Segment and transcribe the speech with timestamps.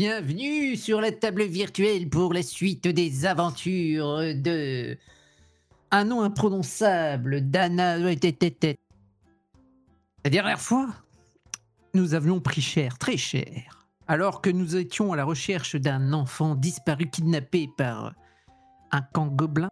[0.00, 4.96] Bienvenue sur la table virtuelle pour la suite des aventures de...
[5.90, 7.98] Un nom imprononçable, Dana...
[7.98, 8.14] La
[10.30, 10.86] dernière fois,
[11.94, 16.54] nous avions pris cher, très cher, alors que nous étions à la recherche d'un enfant
[16.54, 18.14] disparu kidnappé par
[18.92, 19.70] un camp gobelin.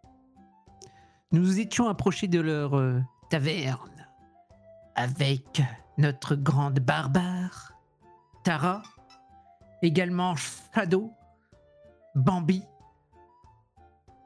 [1.31, 2.99] Nous étions approchés de leur euh,
[3.31, 4.09] taverne
[4.97, 5.63] avec
[5.99, 7.75] notre grande barbare,
[8.43, 8.83] Tara,
[9.83, 11.13] également Shadow,
[12.15, 12.63] Bambi,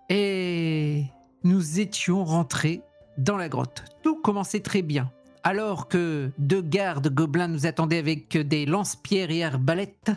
[0.08, 1.04] et
[1.44, 2.82] nous étions rentrés
[3.16, 3.84] dans la grotte.
[4.02, 5.10] Tout commençait très bien,
[5.44, 10.12] alors que deux gardes gobelins nous attendaient avec des lance-pierres et arbalètes.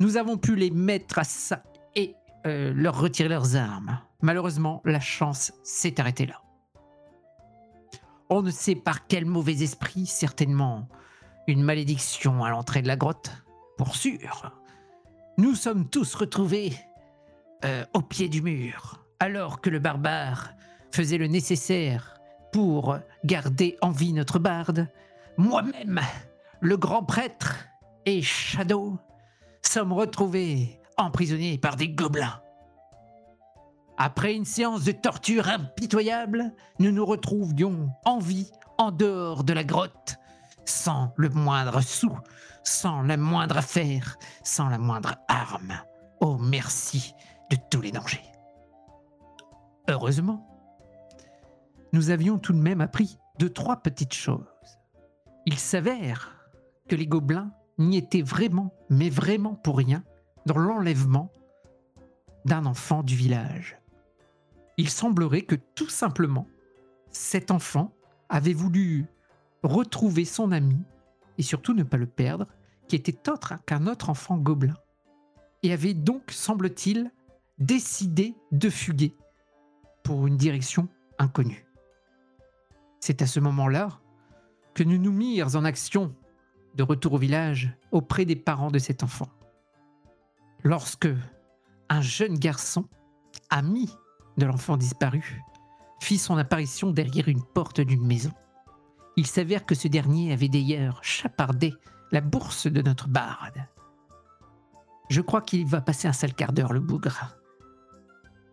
[0.00, 1.62] Nous avons pu les mettre à ça
[1.94, 2.14] et
[2.46, 3.98] euh, leur retirer leurs armes.
[4.20, 6.42] Malheureusement, la chance s'est arrêtée là.
[8.28, 10.88] On ne sait par quel mauvais esprit, certainement
[11.46, 13.30] une malédiction à l'entrée de la grotte,
[13.76, 14.52] pour sûr.
[15.38, 16.72] Nous sommes tous retrouvés
[17.64, 20.52] euh, au pied du mur, alors que le barbare
[20.90, 22.18] faisait le nécessaire
[22.52, 24.88] pour garder en vie notre barde.
[25.36, 26.00] Moi-même,
[26.60, 27.66] le grand prêtre
[28.06, 28.98] et Shadow
[29.62, 32.40] sommes retrouvés emprisonnés par des gobelins.
[33.98, 39.64] Après une séance de torture impitoyable, nous nous retrouvions en vie en dehors de la
[39.64, 40.16] grotte,
[40.64, 42.12] sans le moindre sou,
[42.66, 45.80] sans la moindre affaire, sans la moindre arme.
[46.20, 47.14] Oh merci
[47.50, 48.32] de tous les dangers.
[49.88, 50.46] Heureusement,
[51.92, 54.44] nous avions tout de même appris de trois petites choses.
[55.46, 56.50] Il s'avère
[56.88, 60.02] que les gobelins n'y étaient vraiment, mais vraiment pour rien,
[60.46, 61.30] dans l'enlèvement
[62.44, 63.78] d'un enfant du village
[64.76, 66.46] il semblerait que tout simplement,
[67.10, 67.94] cet enfant
[68.28, 69.06] avait voulu
[69.62, 70.78] retrouver son ami
[71.38, 72.46] et surtout ne pas le perdre,
[72.88, 74.76] qui était autre qu'un autre enfant gobelin,
[75.62, 77.10] et avait donc, semble-t-il,
[77.58, 79.16] décidé de fuguer
[80.04, 80.88] pour une direction
[81.18, 81.66] inconnue.
[83.00, 84.00] C'est à ce moment-là
[84.74, 86.14] que nous nous mirent en action
[86.74, 89.28] de retour au village auprès des parents de cet enfant.
[90.62, 91.08] Lorsque
[91.88, 92.84] un jeune garçon,
[93.50, 93.90] ami
[94.36, 95.42] de l'enfant disparu
[96.00, 98.32] fit son apparition derrière une porte d'une maison.
[99.16, 101.72] Il s'avère que ce dernier avait d'ailleurs chapardé
[102.12, 103.66] la bourse de notre barde.
[105.08, 107.36] Je crois qu'il va passer un sale quart d'heure, le bougre.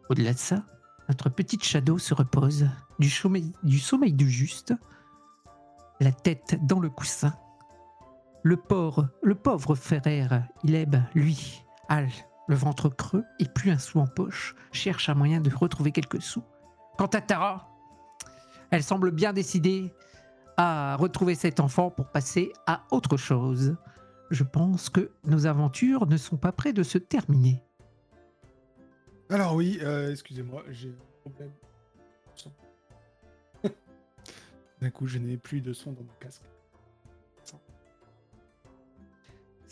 [0.09, 0.63] Au-delà de ça,
[1.07, 2.67] notre petite Shadow se repose
[2.99, 3.53] du sommeil,
[4.13, 4.73] du juste,
[5.99, 7.33] la tête dans le coussin.
[8.43, 13.99] Le, pauvre, le pauvre frère Ileb, lui, a le ventre creux et plus un sou
[13.99, 16.43] en poche, cherche un moyen de retrouver quelques sous.
[16.97, 17.69] Quant à Tara,
[18.69, 19.93] elle semble bien décidée
[20.57, 23.75] à retrouver cet enfant pour passer à autre chose.
[24.31, 27.61] Je pense que nos aventures ne sont pas près de se terminer.
[29.29, 31.51] Alors oui, euh, excusez-moi, j'ai un problème.
[34.81, 36.43] D'un coup, je n'ai plus de son dans mon casque.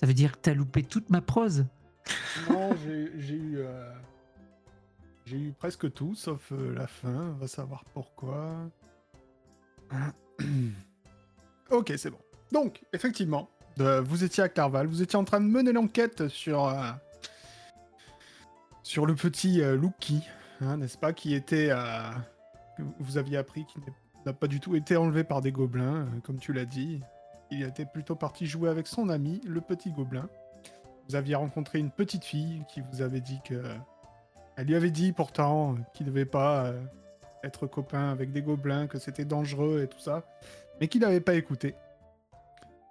[0.02, 1.64] Ça veut dire que t'as loupé toute ma prose?
[2.50, 3.58] Non, j'ai eu.
[3.60, 3.94] Euh,
[5.26, 7.30] j'ai eu presque tout, sauf euh, la fin.
[7.30, 8.68] On va savoir pourquoi.
[11.72, 12.20] ok, c'est bon.
[12.52, 16.68] Donc, effectivement, vous étiez à Carval, vous étiez en train de mener l'enquête sur.
[16.68, 16.92] Euh,
[18.84, 20.24] sur le petit Lucky,
[20.60, 21.70] hein, n'est-ce pas, qui était.
[23.00, 23.82] vous aviez appris qu'il
[24.26, 27.02] n'a pas du tout été enlevé par des gobelins, comme tu l'as dit.
[27.52, 30.28] Il était plutôt parti jouer avec son ami, le petit gobelin
[31.12, 33.62] vous aviez rencontré une petite fille qui vous avait dit que.
[34.56, 36.82] Elle lui avait dit pourtant qu'il ne devait pas euh,
[37.44, 40.24] être copain avec des gobelins, que c'était dangereux et tout ça,
[40.80, 41.76] mais qu'il n'avait pas écouté.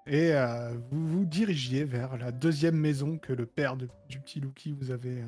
[0.06, 3.88] Et euh, vous vous dirigiez vers la deuxième maison que le père du
[4.18, 5.26] petit Lucky vous avait euh,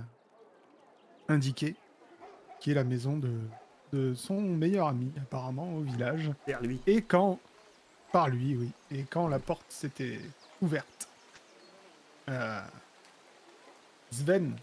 [1.29, 1.77] indiqué,
[2.61, 3.33] qui est la maison de,
[3.93, 6.31] de son meilleur ami, apparemment, au village.
[6.47, 6.81] Vers lui.
[6.87, 7.39] Et quand.
[8.13, 8.71] Par lui, oui.
[8.91, 10.21] Et quand la porte s'était
[10.61, 11.09] ouverte,
[12.29, 12.61] euh,
[14.11, 14.55] Sven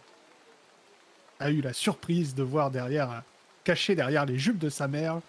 [1.39, 3.23] a eu la surprise de voir derrière,
[3.63, 5.19] caché derrière les jupes de sa mère,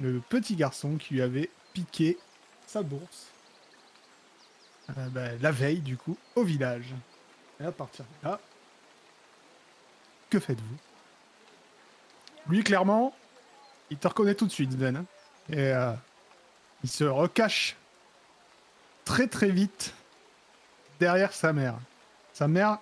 [0.00, 2.18] le petit garçon qui lui avait piqué
[2.66, 3.28] sa bourse
[4.96, 6.94] euh, ben, la veille, du coup, au village.
[7.60, 8.40] Et à partir de là,
[10.30, 10.76] que faites-vous?
[12.48, 13.14] Lui, clairement,
[13.90, 14.96] il te reconnaît tout de suite, Sven.
[14.96, 15.04] Hein.
[15.50, 15.92] et euh,
[16.82, 17.76] il se recache
[19.04, 19.94] très très vite
[21.00, 21.78] derrière sa mère.
[22.32, 22.78] Sa mère,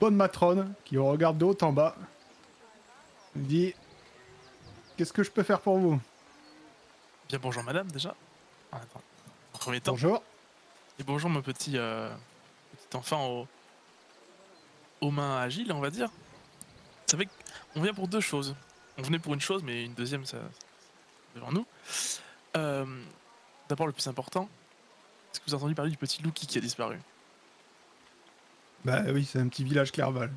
[0.00, 1.96] bonne matrone, qui regarde de haut en bas,
[3.34, 3.74] dit
[4.96, 6.00] Qu'est-ce que je peux faire pour vous?
[7.28, 8.14] Bien bonjour madame déjà.
[8.72, 8.80] Ah,
[9.54, 9.92] en premier temps.
[9.92, 10.22] Bonjour.
[10.98, 12.12] Et bonjour, mon petit, euh,
[12.72, 13.48] petit enfant aux,
[15.00, 16.08] aux mains agiles, on va dire.
[16.08, 17.28] Vous savez
[17.72, 18.56] qu'on vient pour deux choses.
[18.96, 20.38] On venait pour une chose, mais une deuxième, ça,
[21.36, 21.66] devant nous.
[22.56, 22.84] Euh,
[23.68, 24.48] D'abord, le plus important,
[25.30, 26.98] est-ce que vous avez entendu parler du petit Lucky qui a disparu?
[28.84, 30.32] Bah oui, c'est un petit village Clerval.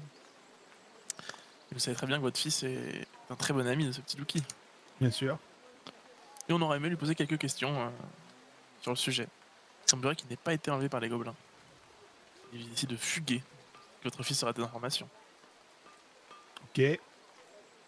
[1.72, 4.02] Et Vous savez très bien que votre fils est un très bon ami de ce
[4.02, 4.44] petit Lucky.
[5.00, 5.38] Bien sûr.
[6.50, 7.90] Et on aurait aimé lui poser quelques questions euh,
[8.82, 9.28] sur le sujet.
[9.86, 11.36] Il semblerait qu'il n'ait pas été enlevé par les gobelins.
[12.54, 13.42] Il décide de fuguer.
[14.02, 15.08] que Votre fils aura des informations.
[16.66, 17.00] Ok.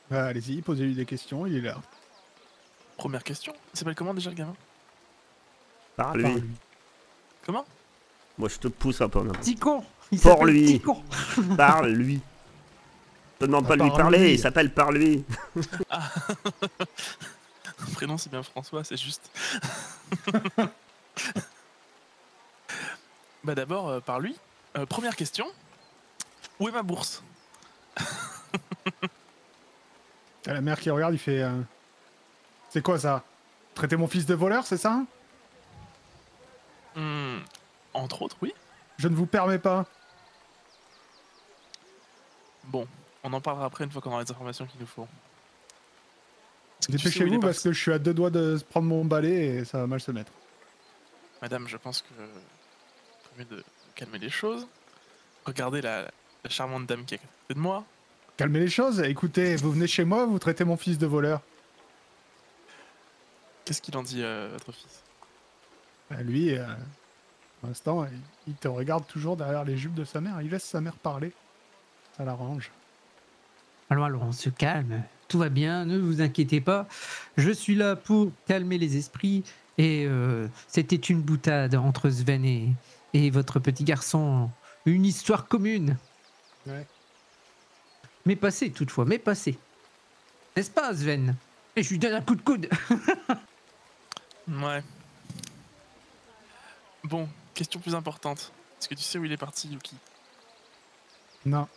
[0.09, 1.77] Bah, allez-y, posez-lui des questions, il est là.
[2.97, 3.53] Première question.
[3.73, 4.55] Il s'appelle comment déjà le gamin?
[5.95, 6.43] Par lui.
[7.45, 7.65] Comment?
[8.37, 9.33] Moi, je te pousse un peu en avant.
[9.33, 10.81] Petit con Il Pour lui.
[11.57, 12.21] Par lui.
[13.39, 14.31] Je te demande Ah, pas de lui par parler, lui.
[14.33, 15.23] il s'appelle par lui.
[15.55, 15.61] Le
[17.93, 19.29] prénom c'est bien François, c'est juste.
[23.43, 24.35] bah d'abord, euh, par lui.
[24.77, 25.45] Euh, première question.
[26.59, 27.23] Où est ma bourse?
[30.45, 31.41] La mère qui regarde, il fait.
[31.41, 31.61] euh,
[32.69, 33.23] C'est quoi ça?
[33.75, 35.01] Traiter mon fils de voleur, c'est ça?
[36.95, 37.39] Hmm,
[37.93, 38.53] Entre autres, oui.
[38.97, 39.85] Je ne vous permets pas.
[42.65, 42.87] Bon,
[43.23, 45.07] on en parlera après une fois qu'on aura les informations qu'il nous faut.
[46.89, 49.87] Dépêchez-vous parce que je suis à deux doigts de prendre mon balai et ça va
[49.87, 50.31] mal se mettre.
[51.41, 52.13] Madame, je pense que
[53.37, 53.63] mieux de
[53.95, 54.67] calmer les choses.
[55.45, 56.03] Regardez la,
[56.43, 57.85] la charmante dame qui est à côté de moi.
[58.37, 58.99] Calmez les choses.
[59.01, 61.41] Écoutez, vous venez chez moi, vous traitez mon fils de voleur.
[63.65, 65.03] Qu'est-ce qu'il en dit, euh, votre fils?
[66.09, 66.65] Bah, lui, euh,
[67.59, 70.41] pour l'instant, il, il te regarde toujours derrière les jupes de sa mère.
[70.41, 71.31] Il laisse sa mère parler.
[72.17, 72.71] Ça l'arrange.
[73.93, 75.03] Alors, alors, on se calme.
[75.27, 76.87] Tout va bien, ne vous inquiétez pas.
[77.37, 79.43] Je suis là pour calmer les esprits.
[79.77, 82.73] Et euh, c'était une boutade entre Sven et,
[83.13, 84.49] et votre petit garçon.
[84.87, 85.95] Une histoire commune.
[86.65, 86.87] Ouais.
[88.25, 89.59] Mais passé, toutefois, mais passé.
[90.57, 91.35] N'est-ce pas, Sven?
[91.75, 92.67] Et je lui donne un coup de coude.
[94.47, 94.83] Ouais.
[97.03, 98.51] Bon, question plus importante.
[98.77, 99.95] Est-ce que tu sais où il est parti, Yuki?
[101.45, 101.69] Non,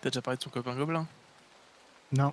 [0.00, 1.06] T'as déjà parlé de son copain gobelin?
[2.12, 2.32] Non,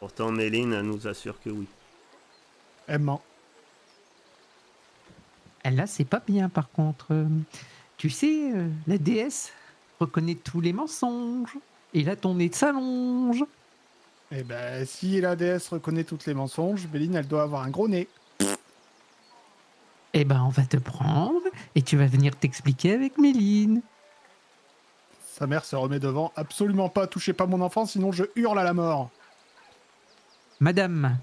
[0.00, 1.66] Pourtant, Méline nous assure que oui.
[2.88, 3.22] elle ment.
[5.64, 7.06] Là, c'est pas bien, par contre.
[7.12, 7.26] Euh,
[7.98, 9.52] Tu sais, euh, la déesse
[10.00, 11.56] reconnaît tous les mensonges.
[11.94, 13.44] Et là, ton nez s'allonge.
[14.32, 17.86] Eh ben, si la déesse reconnaît tous les mensonges, Béline, elle doit avoir un gros
[17.86, 18.08] nez.
[20.14, 21.42] Eh ben, on va te prendre
[21.76, 23.82] et tu vas venir t'expliquer avec Méline.
[25.32, 26.30] Sa mère se remet devant.
[26.36, 29.08] Absolument pas, touchez pas mon enfant, sinon je hurle à la mort.
[30.60, 31.16] Madame,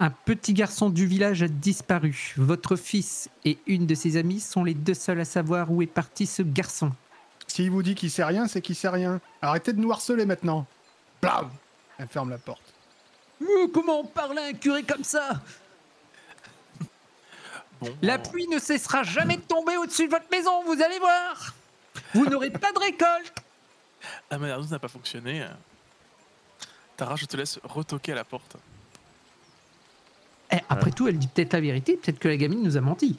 [0.00, 2.34] un petit garçon du village a disparu.
[2.36, 5.86] Votre fils et une de ses amies sont les deux seuls à savoir où est
[5.86, 6.90] parti ce garçon.
[7.46, 9.20] S'il vous dit qu'il sait rien, c'est qu'il sait rien.
[9.40, 10.66] Arrêtez de nous harceler maintenant.
[11.22, 11.48] Blam
[11.98, 12.74] Elle ferme la porte.
[13.40, 15.40] Euh, comment on parle à un curé comme ça?
[17.80, 17.96] Bon.
[18.02, 21.54] La bon, pluie ne cessera jamais de tomber au-dessus de votre maison, vous allez voir
[22.14, 23.34] Vous n'aurez pas de récolte
[24.30, 25.42] La manière dont ça n'a pas fonctionné.
[25.42, 25.48] euh.
[26.96, 28.56] Tara, je te laisse retoquer à la porte.
[30.50, 33.18] Eh, Après tout, elle dit peut-être la vérité, peut-être que la gamine nous a menti.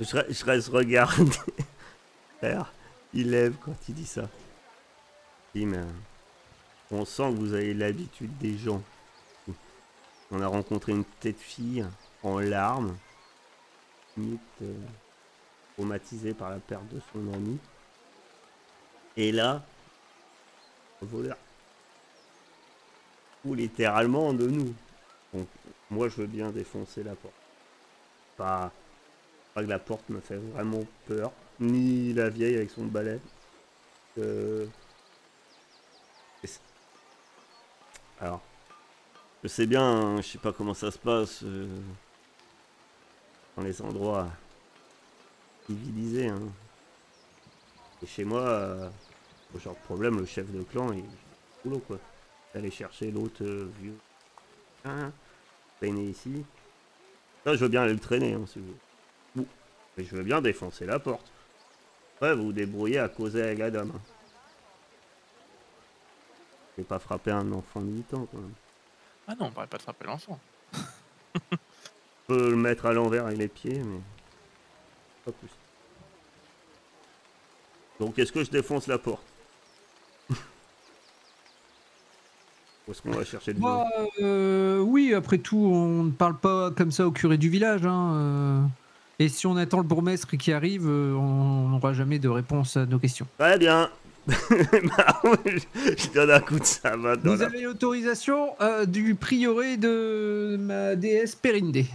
[0.00, 1.24] Je, re- je reste regarder.
[3.14, 4.28] Il lève quand il dit ça.
[5.54, 5.82] Il dit, mais,
[6.90, 8.82] on sent que vous avez l'habitude des gens.
[10.30, 11.86] On a rencontré une petite fille
[12.22, 12.96] en larmes,
[14.16, 14.74] limite euh,
[15.78, 17.56] traumatisée par la perte de son ami.
[19.16, 19.62] Et là,
[21.00, 21.36] voleur.
[23.44, 24.74] Ou littéralement de nous.
[25.32, 25.46] Donc,
[25.90, 27.32] moi, je veux bien défoncer la porte.
[28.36, 28.72] Pas,
[29.54, 33.20] que la porte me fait vraiment peur, ni la vieille avec son balai.
[34.18, 34.66] Euh,
[38.20, 38.40] Alors,
[39.44, 41.68] je sais bien, hein, je sais pas comment ça se passe euh,
[43.56, 44.28] dans les endroits
[45.68, 46.28] civilisés.
[46.28, 46.42] Hein.
[48.02, 48.88] Et chez moi, euh,
[49.54, 51.04] au genre de problème, le chef de clan, il est
[51.64, 51.98] boulot quoi.
[52.54, 53.96] Aller chercher l'autre euh, vieux.
[54.84, 55.12] Hein,
[55.78, 56.44] traîner ici.
[57.44, 58.74] Là, je veux bien aller le traîner, hein, si vous
[59.34, 59.46] voulez.
[59.96, 61.30] Mais je veux bien défoncer la porte.
[62.22, 63.92] Ouais, vous vous débrouillez à causer avec la dame.
[63.94, 64.00] hein.
[66.76, 68.54] Je vais pas frapper un enfant de 8 ans, quand même.
[69.26, 70.38] Ah non, on paraît pas frapper l'enfant.
[71.52, 71.56] Je
[72.28, 74.00] peux le mettre à l'envers avec les pieds, mais...
[75.28, 75.50] Pas plus.
[78.00, 79.22] Donc, est-ce que je défonce la porte
[80.30, 80.36] Ou
[82.92, 86.70] est-ce qu'on va chercher le Moi, bio euh, oui, après tout, on ne parle pas
[86.70, 87.84] comme ça au curé du village.
[87.84, 88.62] hein, euh.
[89.18, 92.86] Et si on attend le bourgmestre qui arrive, euh, on n'aura jamais de réponse à
[92.86, 93.26] nos questions.
[93.38, 93.90] Très bien.
[94.28, 97.46] Bah, je donne un coup de savate Vous la...
[97.46, 101.86] avez l'autorisation euh, du prieuré de ma déesse Périndé.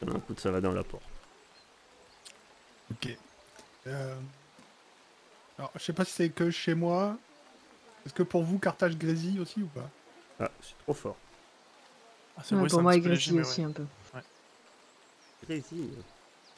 [0.00, 1.02] je donne un coup de savate dans la porte.
[2.90, 3.16] Ok.
[3.86, 4.14] Euh,
[5.58, 7.16] Alors, je sais pas si c'est que chez moi.
[8.06, 9.88] Est-ce que pour vous, Carthage grésille aussi ou pas?
[10.40, 11.16] Ah, suis trop fort.
[12.36, 13.66] Ah, c'est Ouais, c'est pour moi, il léger, grésille aussi ouais.
[13.66, 13.84] un peu.
[15.46, 15.90] Grésille.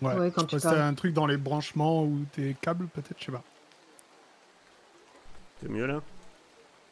[0.00, 0.76] Ouais, quand je tu sais pas si parles.
[0.76, 3.42] t'as un truc dans les branchements ou tes câbles, peut-être, je sais pas.
[5.60, 6.00] C'est mieux là?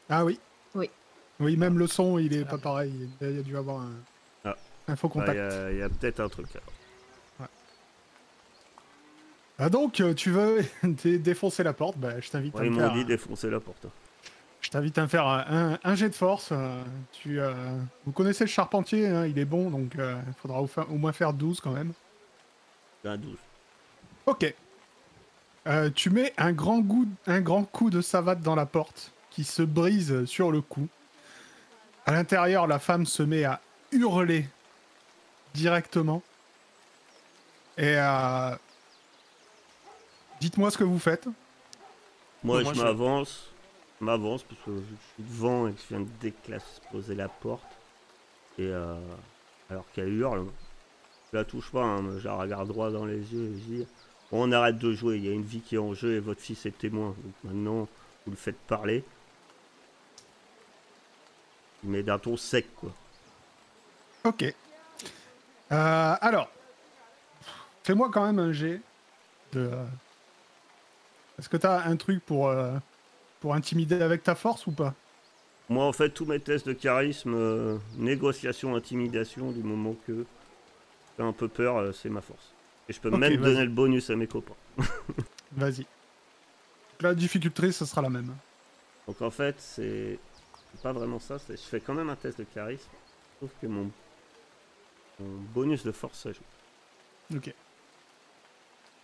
[0.09, 0.38] Ah oui
[0.75, 0.88] Oui.
[1.40, 3.09] Oui, même le son, il est pas pareil.
[3.20, 3.92] Il y a dû avoir un,
[4.44, 4.56] Ah.
[4.88, 5.32] un faux Bah, contact.
[5.32, 6.73] Il y a, il y a peut-être un truc alors.
[9.60, 11.98] Ah donc, euh, tu veux dé- défoncer la porte?
[11.98, 13.86] Bah, Je t'invite Ouais, à ils m'ont dit un- défoncer la porte.
[14.62, 16.48] je t'invite à me faire un, jet de force.
[16.52, 17.52] euh, tu, euh,
[18.06, 21.32] vous connaissez le charpentier, hein, il est bon, donc euh, il faudra au, moins faire
[21.32, 21.92] 12 quand même.
[23.04, 23.36] Un 12.
[24.26, 24.54] Ok.
[25.66, 29.44] Euh, tu mets un grand, goût, un grand coup de savate dans la porte qui
[29.44, 30.88] se brise sur le coup.
[32.06, 33.60] À l'intérieur, la femme se met à
[33.92, 34.48] hurler
[35.52, 36.22] directement.
[37.76, 37.94] Et
[40.40, 41.26] dites-moi ce que vous faites.
[42.42, 43.47] Moi, Moi, je je- m'avance.
[44.00, 44.80] Je m'avance parce que je
[45.14, 47.62] suis devant et que je viens de déclasposer la porte.
[48.59, 48.94] Et euh,
[49.70, 50.47] alors qu'elle hurle,
[51.32, 53.87] je la touche pas, hein, je la regarde droit dans les yeux et je dis
[54.32, 56.40] On arrête de jouer, il y a une vie qui est en jeu et votre
[56.40, 57.09] fils est témoin.
[57.09, 57.88] Donc maintenant,
[58.25, 59.04] vous le faites parler.
[61.82, 62.90] Mais d'un ton sec, quoi.
[64.25, 64.42] Ok.
[64.42, 64.54] Euh,
[66.20, 66.50] alors,
[67.85, 68.80] fais-moi quand même un jet
[69.52, 69.70] de.
[71.40, 72.76] Est-ce que t'as un truc pour, euh,
[73.40, 74.94] pour intimider avec ta force ou pas?
[75.70, 80.26] Moi, en fait, tous mes tests de charisme, euh, négociation, intimidation, du moment que
[81.16, 82.52] j'ai un peu peur, euh, c'est ma force.
[82.90, 84.52] Et je peux même donner le bonus à mes copains.
[85.52, 85.87] Vas-y.
[87.00, 88.35] La difficulté, ce sera la même.
[89.06, 90.18] Donc en fait, c'est
[90.82, 91.38] pas vraiment ça.
[91.49, 92.90] Je fais quand même un test de charisme.
[93.40, 93.90] Sauf que mon,
[95.18, 96.42] mon bonus de force s'ajoute.
[97.35, 97.54] Ok.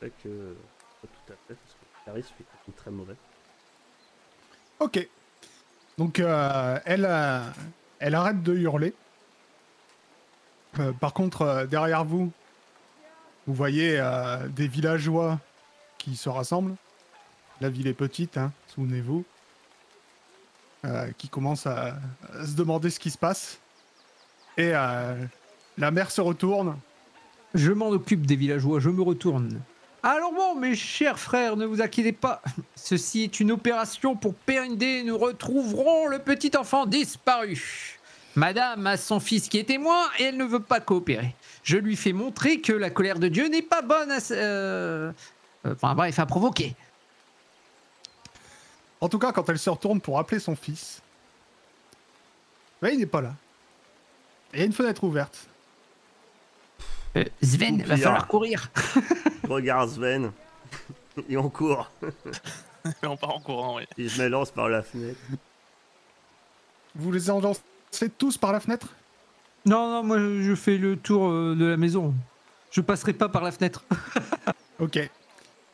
[0.01, 0.55] Fait que.
[1.01, 1.76] Pas tout à fait, parce
[2.07, 2.35] que le charisme
[2.69, 3.17] est très mauvais.
[4.81, 5.09] Ok.
[5.99, 7.41] Donc, euh, elle, euh,
[7.99, 8.95] elle arrête de hurler.
[10.79, 12.31] Euh, par contre, euh, derrière vous,
[13.47, 15.41] vous voyez euh, des villageois
[15.99, 16.77] qui se rassemblent.
[17.61, 19.25] La ville est petite, hein, souvenez-vous.
[20.85, 21.97] Euh, qui commencent à,
[22.39, 23.59] à se demander ce qui se passe.
[24.59, 25.25] Et euh,
[25.79, 26.79] la mère se retourne.
[27.55, 29.61] Je m'en occupe des villageois, je me retourne.
[30.09, 32.41] Alors bon, mes chers frères, ne vous inquiétez pas.
[32.77, 35.03] Ceci est une opération pour Périndé.
[35.03, 37.99] Nous retrouverons le petit enfant disparu.
[38.37, 41.35] Madame a son fils qui est témoin et elle ne veut pas coopérer.
[41.65, 44.19] Je lui fais montrer que la colère de Dieu n'est pas bonne à...
[44.31, 45.11] euh,
[45.69, 46.77] Enfin bref, à provoquer.
[49.01, 51.03] En tout cas, quand elle se retourne pour appeler son fils,
[52.81, 53.35] il n'est pas là.
[54.55, 55.49] Il y a une fenêtre ouverte.
[57.17, 58.71] Euh, Sven, va falloir courir.
[59.49, 60.33] Regarde Sven.
[61.29, 61.91] Et on court.
[63.03, 63.85] on part en courant, oui.
[63.97, 65.19] Et je me lance par la fenêtre.
[66.95, 67.61] Vous les enlancez
[68.19, 68.89] tous par la fenêtre?
[69.65, 72.15] Non, non, moi je fais le tour euh, de la maison.
[72.71, 73.85] Je passerai pas par la fenêtre.
[74.79, 74.99] Ok.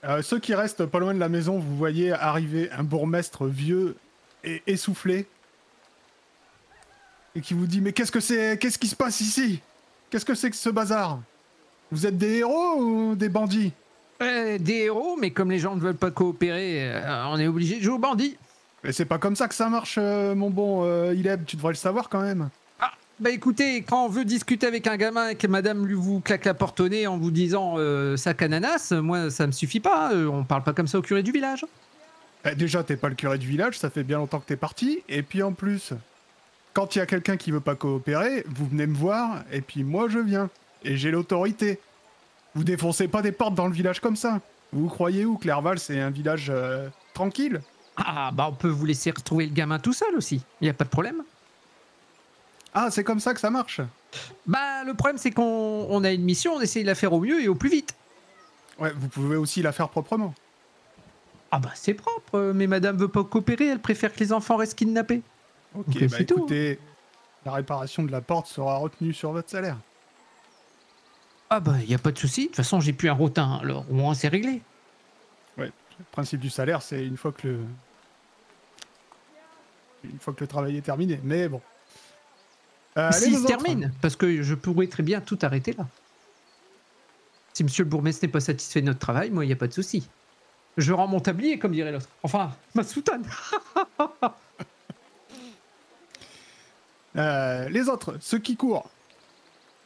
[0.04, 3.96] Euh, ceux qui restent pas loin de la maison, vous voyez arriver un bourgmestre vieux
[4.44, 5.26] et essoufflé.
[7.34, 9.60] Et qui vous dit Mais qu'est-ce que c'est Qu'est-ce qui se passe ici?
[10.08, 11.18] Qu'est-ce que c'est que ce bazar?
[11.92, 13.70] Vous êtes des héros ou des bandits
[14.22, 17.76] Euh, des héros, mais comme les gens ne veulent pas coopérer, euh, on est obligé
[17.76, 18.38] de jouer au bandit.
[18.82, 21.76] Mais c'est pas comme ça que ça marche, euh, mon bon Ileb, tu devrais le
[21.76, 22.48] savoir quand même.
[23.20, 26.46] Bah écoutez, quand on veut discuter avec un gamin et que madame lui vous claque
[26.46, 30.12] la porte au nez en vous disant euh, sac ananas, moi ça me suffit pas,
[30.14, 31.64] on parle pas comme ça au curé du village.
[32.42, 35.02] Bah, déjà, t'es pas le curé du village, ça fait bien longtemps que t'es parti.
[35.08, 35.92] Et puis en plus,
[36.72, 39.84] quand il y a quelqu'un qui veut pas coopérer, vous venez me voir, et puis
[39.84, 40.48] moi je viens.
[40.84, 41.80] Et j'ai l'autorité.
[42.54, 44.40] Vous défoncez pas des portes dans le village comme ça.
[44.72, 47.60] Vous croyez où Clerval, c'est un village euh, tranquille
[47.96, 50.84] Ah bah on peut vous laisser retrouver le gamin tout seul aussi, y a pas
[50.84, 51.22] de problème.
[52.74, 53.80] Ah, c'est comme ça que ça marche
[54.46, 57.20] Bah le problème c'est qu'on on a une mission, on essaie de la faire au
[57.20, 57.94] mieux et au plus vite.
[58.78, 60.34] Ouais, vous pouvez aussi la faire proprement.
[61.50, 64.56] Ah bah c'est propre, euh, mais madame veut pas coopérer, elle préfère que les enfants
[64.56, 65.20] restent kidnappés.
[65.74, 66.36] Ok, Ok, bah c'est tout.
[66.38, 66.78] écoutez,
[67.44, 69.76] la réparation de la porte sera retenue sur votre salaire.
[71.54, 73.84] Ah bah y a pas de souci, de toute façon j'ai plus un rotin, alors
[73.90, 74.62] au moins c'est réglé.
[75.58, 75.70] Le
[76.10, 77.58] principe du salaire, c'est une fois que le...
[80.04, 81.20] une fois que le travail est terminé.
[81.22, 81.60] Mais bon.
[82.96, 83.46] Euh, S'il se autres.
[83.46, 85.86] termine, parce que je pourrais très bien tout arrêter là.
[87.52, 89.68] Si monsieur le bourgmestre n'est pas satisfait de notre travail, moi, il n'y a pas
[89.68, 90.08] de souci.
[90.78, 92.08] Je rends mon tablier, comme dirait l'autre.
[92.22, 93.24] Enfin, ma soutane.
[97.14, 98.88] Euh, les autres, ceux qui courent.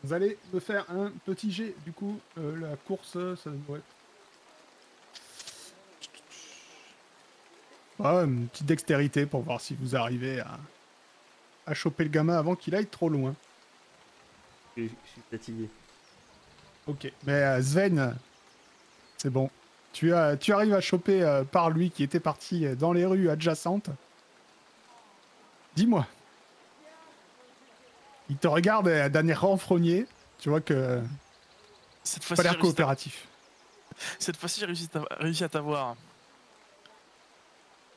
[0.06, 1.74] Vous allez me faire un petit jet.
[1.84, 3.80] Du coup, euh, la course, ça devrait.
[7.98, 10.60] Ah, une petite dextérité pour voir si vous arrivez à,
[11.66, 13.34] à choper le gamin avant qu'il aille trop loin.
[14.76, 15.68] Je, je suis fatigué.
[16.86, 17.12] Ok.
[17.24, 18.16] Mais euh, Sven,
[19.16, 19.50] c'est bon.
[19.92, 23.06] Tu, as, tu arrives à choper euh, par lui qui était parti euh, dans les
[23.06, 23.90] rues adjacentes.
[25.74, 26.06] Dis-moi.
[28.28, 30.06] Il te regarde euh, d'un air renfrogné.
[30.38, 31.02] Tu vois que
[32.02, 33.26] Cette pas fois-ci, j'ai l'air à- coopératif.
[34.18, 35.96] cette fois-ci, j'ai réussi, à- réussi à t'avoir.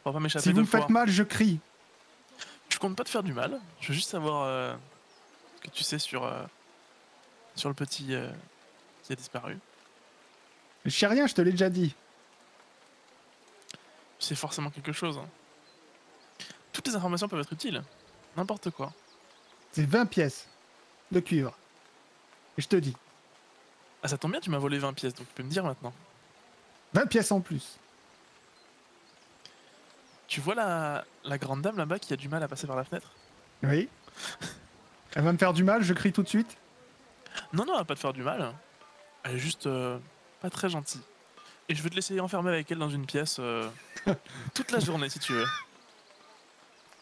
[0.05, 0.91] On va pas m'échapper Si vous me faites fois.
[0.91, 1.59] mal, je crie.
[2.69, 3.59] Je compte pas te faire du mal.
[3.81, 4.73] Je veux juste savoir euh,
[5.57, 6.43] ce que tu sais sur, euh,
[7.55, 8.29] sur le petit euh,
[9.03, 9.57] qui a disparu.
[10.85, 11.93] Je sais rien, je te l'ai déjà dit.
[14.19, 15.17] C'est forcément quelque chose.
[15.17, 15.27] hein.
[16.71, 17.83] Toutes les informations peuvent être utiles.
[18.37, 18.93] N'importe quoi.
[19.71, 20.47] C'est 20 pièces
[21.11, 21.55] de cuivre.
[22.57, 22.95] Et je te dis,
[24.03, 25.93] Ah, ça tombe bien, tu m'as volé 20 pièces, donc tu peux me dire maintenant.
[26.93, 27.77] 20 pièces en plus.
[30.27, 32.83] Tu vois la, la grande dame là-bas qui a du mal à passer par la
[32.83, 33.11] fenêtre?
[33.63, 33.89] Oui.
[35.15, 36.57] Elle va me faire du mal, je crie tout de suite.
[37.53, 38.53] Non, non, elle va pas te faire du mal.
[39.23, 39.97] Elle est juste euh,
[40.41, 41.01] pas très gentille.
[41.67, 43.67] Et je vais te laisser enfermer avec elle dans une pièce euh,
[44.53, 45.45] toute la journée si tu veux.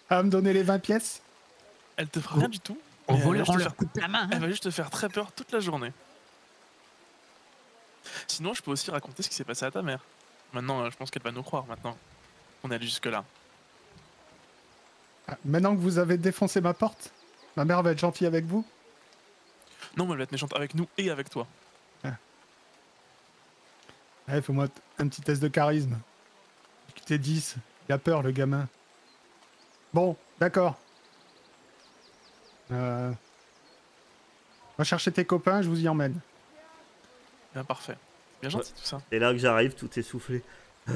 [0.10, 1.21] Elle va me donner les 20 pièces?
[1.97, 2.77] Elle te fera rien du tout.
[3.07, 4.23] On te leur faire, la main.
[4.23, 4.29] hein.
[4.33, 5.91] elle va juste te faire très peur toute la journée.
[8.27, 9.99] Sinon, je peux aussi raconter ce qui s'est passé à ta mère.
[10.53, 11.97] Maintenant, euh, je pense qu'elle va nous croire maintenant.
[12.63, 13.23] On est allé jusque-là.
[15.27, 17.12] Ah, Maintenant que vous avez défoncé ma porte,
[17.55, 18.65] ma mère va être gentille avec vous?
[19.95, 21.47] Non, mais elle va être méchante avec nous et avec toi.
[24.29, 24.67] Allez, fais-moi
[24.99, 25.97] un petit test de charisme.
[27.05, 27.55] T'es 10.
[27.88, 28.67] Il a peur, le gamin.
[29.93, 30.75] Bon, d'accord.
[32.71, 33.12] Euh...
[34.77, 36.19] Va chercher tes copains, je vous y emmène.
[37.53, 37.97] Bien parfait.
[38.41, 39.01] Bien gentil tout ça.
[39.12, 40.43] Et là que j'arrive, tout essoufflé.
[40.86, 40.93] Ça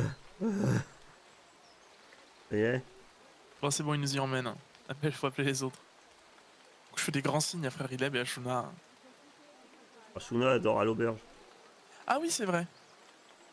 [2.52, 2.84] y est
[3.62, 4.54] Bon, c'est bon, il nous y emmène.
[4.90, 5.80] Appelle, faut appeler les autres.
[6.96, 8.72] Je fais des grands signes à Frère Ileb et à Shuna.
[10.16, 11.20] Asuna adore à l'auberge.
[12.06, 12.68] Ah oui, c'est vrai.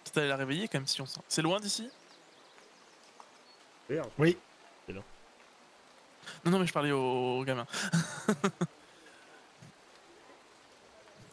[0.05, 1.21] Tu allé la réveiller quand même si on sent.
[1.29, 1.89] C'est loin d'ici?
[4.19, 4.37] Oui.
[6.45, 7.67] Non, non, mais je parlais au, au gamin.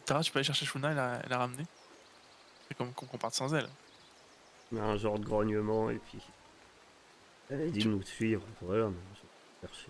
[0.04, 1.64] Tara, tu peux aller chercher Shuna et la, et la ramener
[2.68, 3.68] C'est comme qu'on parte sans elle.
[4.72, 6.18] On a un genre de grognement et puis.
[7.50, 8.42] Elle a dit de nous suivre.
[8.62, 9.88] Voilà, mais je vais chercher.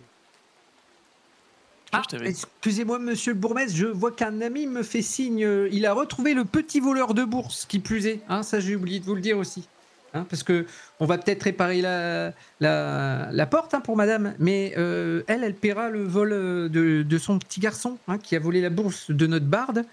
[1.92, 5.44] Ah, excusez-moi, monsieur le bourgmestre, je vois qu'un ami me fait signe.
[5.44, 8.20] euh, Il a retrouvé le petit voleur de bourse, qui plus est.
[8.28, 9.68] Hein, ça, j'ai oublié de vous le dire aussi.
[10.16, 10.66] Hein, parce que
[10.98, 15.54] on va peut-être réparer la, la, la porte hein, pour madame, mais euh, elle, elle
[15.54, 19.10] paiera le vol euh, de, de son petit garçon hein, qui a volé la bourse
[19.10, 19.84] de notre barde.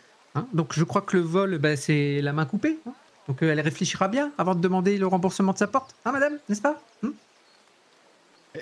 [0.53, 2.79] donc, je crois que le vol, bah, c'est la main coupée.
[3.27, 5.95] Donc, euh, elle réfléchira bien avant de demander le remboursement de sa porte.
[6.05, 6.81] Hein, madame, n'est-ce pas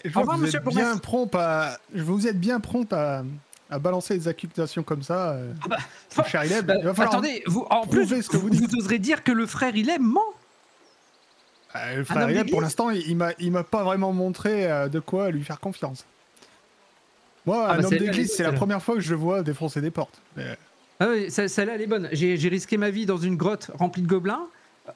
[0.03, 1.77] Je vois revoir, que vous monsieur êtes bien prompt à...
[1.93, 3.23] Je vous êtes bien prompt à,
[3.69, 5.31] à balancer des accusations comme ça.
[5.31, 6.65] euh, Ah bah, cher Ileb.
[6.67, 7.13] Bah, il va falloir...
[7.15, 8.73] attendez, vous, en plus, ce que vous vous, dites.
[8.75, 10.21] oserez dire que le frère, il aime ment
[11.75, 14.69] Euh, le Un frère homme Ileb, pour l'instant, il, m'a, il m'a pas vraiment montré
[14.71, 16.05] euh, de quoi lui faire confiance.
[17.45, 19.81] Moi, Ah un bah, homme d'église, c'est la première fois que je le vois défoncer
[19.81, 20.21] des portes.
[20.35, 20.57] Mais-
[20.99, 22.07] Ah oui, ça- celle-là, elle est bonne.
[22.11, 24.45] J'ai j'ai risqué ma vie dans une grotte remplie de gobelins.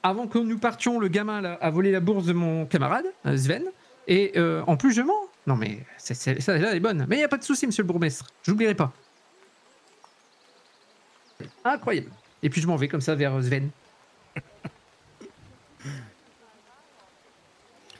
[0.02, 3.36] Avant que nous partions, le gamin là, a volé la bourse de mon camarade, euh,
[3.36, 3.64] Sven.
[4.06, 5.12] Et euh, en plus, je mens.
[5.46, 7.06] Non, mais c'est- c'est- celle-là, elle est bonne.
[7.08, 8.26] Mais il n'y a pas de souci, monsieur le bourgmestre.
[8.44, 8.92] J'oublierai pas.
[11.64, 12.10] Incroyable.
[12.42, 13.70] Et puis, je m'en vais comme ça vers euh, Sven.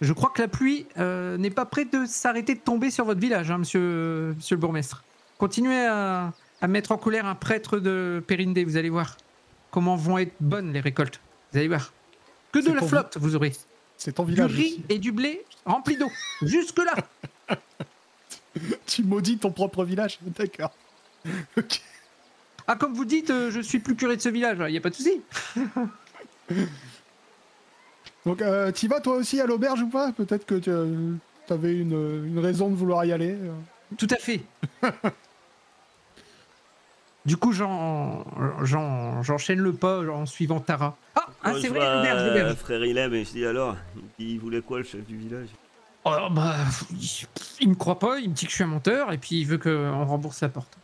[0.01, 3.21] Je crois que la pluie euh, n'est pas près de s'arrêter de tomber sur votre
[3.21, 5.05] village, hein, monsieur, monsieur le bourgmestre.
[5.39, 9.17] Continuez à, à mettre en colère un prêtre de Périndé, vous allez voir.
[9.71, 11.21] Comment vont être bonnes les récoltes.
[11.53, 11.93] Vous allez voir.
[12.53, 13.53] Que de la flotte, vous aurez.
[13.99, 14.53] C'est ton Du village.
[14.53, 14.85] riz aussi.
[14.89, 16.11] et du blé remplis d'eau.
[16.43, 16.95] Jusque-là.
[18.87, 20.73] Tu maudis ton propre village D'accord.
[21.57, 21.81] Ok.
[22.67, 24.81] Ah, comme vous dites, euh, je suis plus curé de ce village, il n'y a
[24.81, 25.21] pas de souci.
[28.27, 30.13] Donc, euh, t'y vas toi aussi à l'auberge ou pas?
[30.13, 30.71] Peut-être que tu
[31.53, 33.33] avais une, une raison de vouloir y aller.
[33.35, 33.53] euh.
[33.97, 34.43] Tout à fait.
[37.25, 38.25] du coup, j'en-
[38.65, 40.97] j'en- j'enchaîne le pas en suivant Tara.
[41.15, 42.55] Ah, ah, c'est vrai, l'auberge, euh, l'auberge.
[42.57, 43.77] frère Ileb et je dis alors,
[44.19, 45.49] il voulait quoi le chef du village?
[46.05, 46.57] Oh, bah,
[46.93, 47.27] il-
[47.61, 49.47] il me croit pas, il me dit que je suis un menteur et puis il
[49.47, 50.77] veut qu'on rembourse la porte.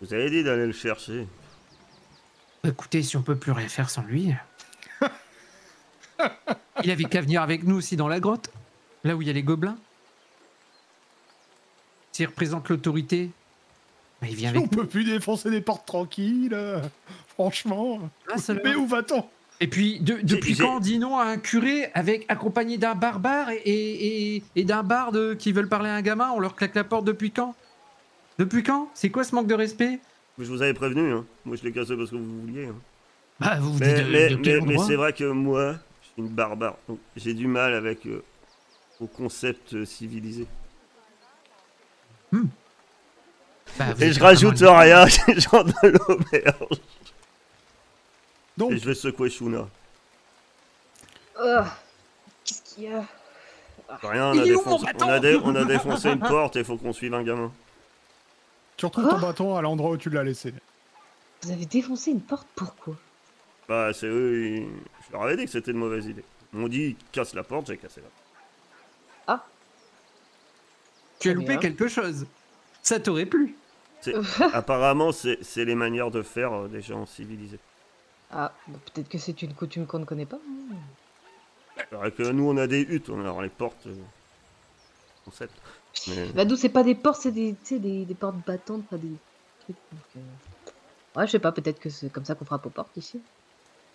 [0.00, 1.26] Vous avez dit d'aller le chercher.
[2.64, 4.34] Écoutez, si on peut plus rien faire sans lui.
[6.84, 8.50] Il avait qu'à venir avec nous aussi dans la grotte,
[9.04, 9.76] là où il y a les gobelins.
[12.12, 13.30] S'il représente l'autorité,
[14.20, 14.78] bah, il vient On avec nous.
[14.82, 16.80] peut plus défoncer des portes tranquilles, euh,
[17.28, 17.98] franchement.
[18.32, 19.24] Ah, ça Mais où va-t-on?
[19.62, 23.50] Et puis, de- depuis quand on dit non à un curé avec accompagné d'un barbare
[23.50, 26.30] et, et, et- et d'un barde qui veulent parler à un gamin?
[26.34, 27.54] On leur claque la porte depuis quand?
[28.38, 28.88] Depuis quand?
[28.94, 29.98] C'est quoi ce manque de respect?
[30.38, 31.26] Je vous avais prévenu, hein.
[31.44, 32.66] Moi, je l'ai cassé parce que vous vouliez.
[32.66, 32.74] hein.
[33.38, 33.96] Bah, vous vous Mais,
[34.86, 35.74] c'est vrai que moi,
[36.20, 36.76] une barbare.
[36.88, 38.22] Donc, j'ai du mal avec euh,
[39.00, 40.46] au concept euh, civilisé.
[43.78, 46.80] Bah, vous Et je rajoute rien, j'ai genre de l'auberge.
[48.56, 49.68] Donc, Et je vais secouer Shuna.
[51.42, 51.60] Oh,
[52.44, 53.04] Qu'est-ce qu'il y a?
[54.02, 56.76] Rien, on a, défoncé, on, a dé- on a défoncé une porte et il faut
[56.76, 57.50] qu'on suive un gamin.
[58.76, 60.54] tu retrouves ton Quoi bâton à l'endroit où tu l'as laissé.
[61.42, 62.94] Vous avez défoncé une porte, pourquoi?
[63.70, 64.68] Bah, c'est eux, ils-
[65.06, 66.24] je leur avais dit que c'était une mauvaise idée.
[66.52, 69.40] Ils m'ont dit, casse la porte, j'ai cassé la porte.
[71.20, 71.58] Tu as Très loupé bien.
[71.58, 72.26] quelque chose.
[72.82, 73.54] Ça t'aurait plu.
[74.54, 77.58] Apparemment, c'est c'est les manières de faire euh, des gens civilisés.
[78.32, 80.38] Ah, bah, peut-être que c'est une coutume qu'on ne connaît pas.
[80.38, 80.76] hein.
[81.76, 83.86] C'est vrai que nous, on a des huttes, on a alors les portes.
[83.86, 83.94] euh,
[85.26, 85.52] concept.
[86.08, 88.86] Mais- Bah, nous, c'est pas des portes, c'est des, tu sais, des, des portes battantes,
[88.88, 89.12] pas des
[89.64, 89.76] trucs.
[89.92, 90.20] donc, euh,
[91.20, 93.20] Ouais, je sais pas, peut-être que c'est comme ça qu'on frappe aux portes ici.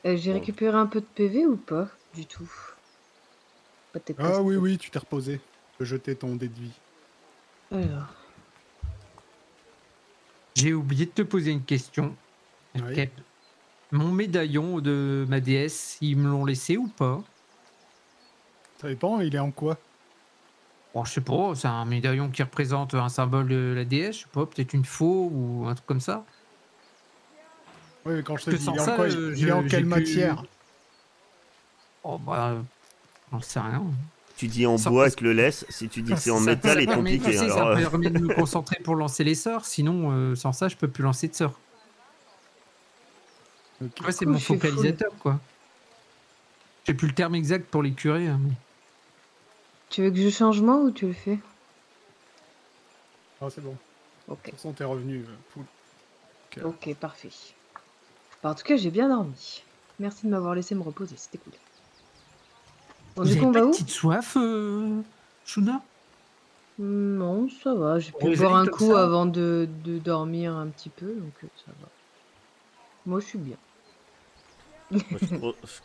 [0.06, 0.40] Euh, J'ai Bon.
[0.40, 2.50] récupéré un peu de PV ou pas Du tout?
[4.20, 5.40] Ah oui, oui, tu t'es reposé.
[5.40, 6.80] Tu peux jeter ton dé de vie.
[7.72, 8.08] Alors,
[10.56, 12.16] J'ai oublié de te poser une question.
[12.76, 13.10] Oui.
[13.92, 17.24] Mon médaillon de ma déesse, ils me l'ont laissé ou pas?
[18.82, 19.78] Ça dépend, il est en quoi?
[20.94, 24.22] Bon, je sais pas, c'est un médaillon qui représente un symbole de la déesse, je
[24.24, 26.26] sais pas, peut-être une faux ou un truc comme ça.
[28.06, 29.64] Oui, mais quand je te dis, il est en ça, quoi euh, Il est en
[29.64, 30.44] je- quelle matière?
[32.04, 32.64] Oh bah,
[33.32, 33.84] j'en sais rien.
[34.38, 36.40] Tu dis en Ça bois peut- avec le laisse, si tu dis que c'est en
[36.40, 37.38] Ça- métal, ça est permet- compliqué.
[37.38, 40.68] alors, ça euh, permet de me concentrer pour lancer les sorts, sinon euh, sans ça,
[40.68, 41.60] je peux plus lancer de sorts.
[43.82, 44.06] Ok.
[44.06, 45.40] Ouais, c'est mon je focalisateur, quoi.
[46.86, 48.28] J'ai plus le terme exact pour les curés.
[48.28, 48.56] hein, mais-
[49.90, 51.40] tu veux que je change moi ou tu le fais?
[53.42, 53.72] Ah, c'est bon.
[54.28, 55.24] De Ok, toute façon, t'es revenu.
[56.58, 57.30] euh, ok, parfait.
[58.46, 59.64] Bah, en tout cas, j'ai bien dormi.
[59.98, 61.54] Merci de m'avoir laissé me reposer, c'était cool.
[63.16, 65.02] Bon, Vous du avez coup, on pas va de où petite soif, euh,
[65.48, 65.82] Shuna?
[66.78, 67.98] Non, ça va.
[67.98, 70.90] J'ai pu Vous boire allez un comme coup ça avant de, de dormir un petit
[70.90, 71.88] peu, donc euh, ça va.
[73.08, 73.58] Moi, je suis bien.
[74.92, 75.80] Moi, je, trouve- je-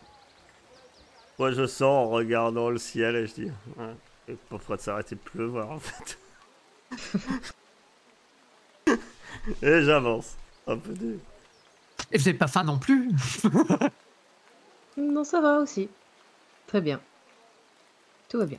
[1.38, 5.14] Moi, je sors en regardant le ciel et je dis, ouais, pas prêt de s'arrêter
[5.14, 6.18] de pleuvoir en fait.
[9.62, 10.36] et j'avance.
[10.66, 11.18] Un peu de...
[12.12, 13.10] Et vous avez pas faim non plus
[14.96, 15.88] Non, ça va aussi.
[16.66, 17.00] Très bien.
[18.28, 18.58] Tout va bien.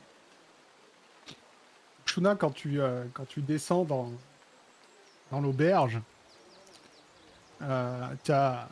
[2.06, 4.10] Shuna, quand tu, euh, quand tu descends dans,
[5.30, 6.00] dans l'auberge,
[7.62, 8.68] euh, tu as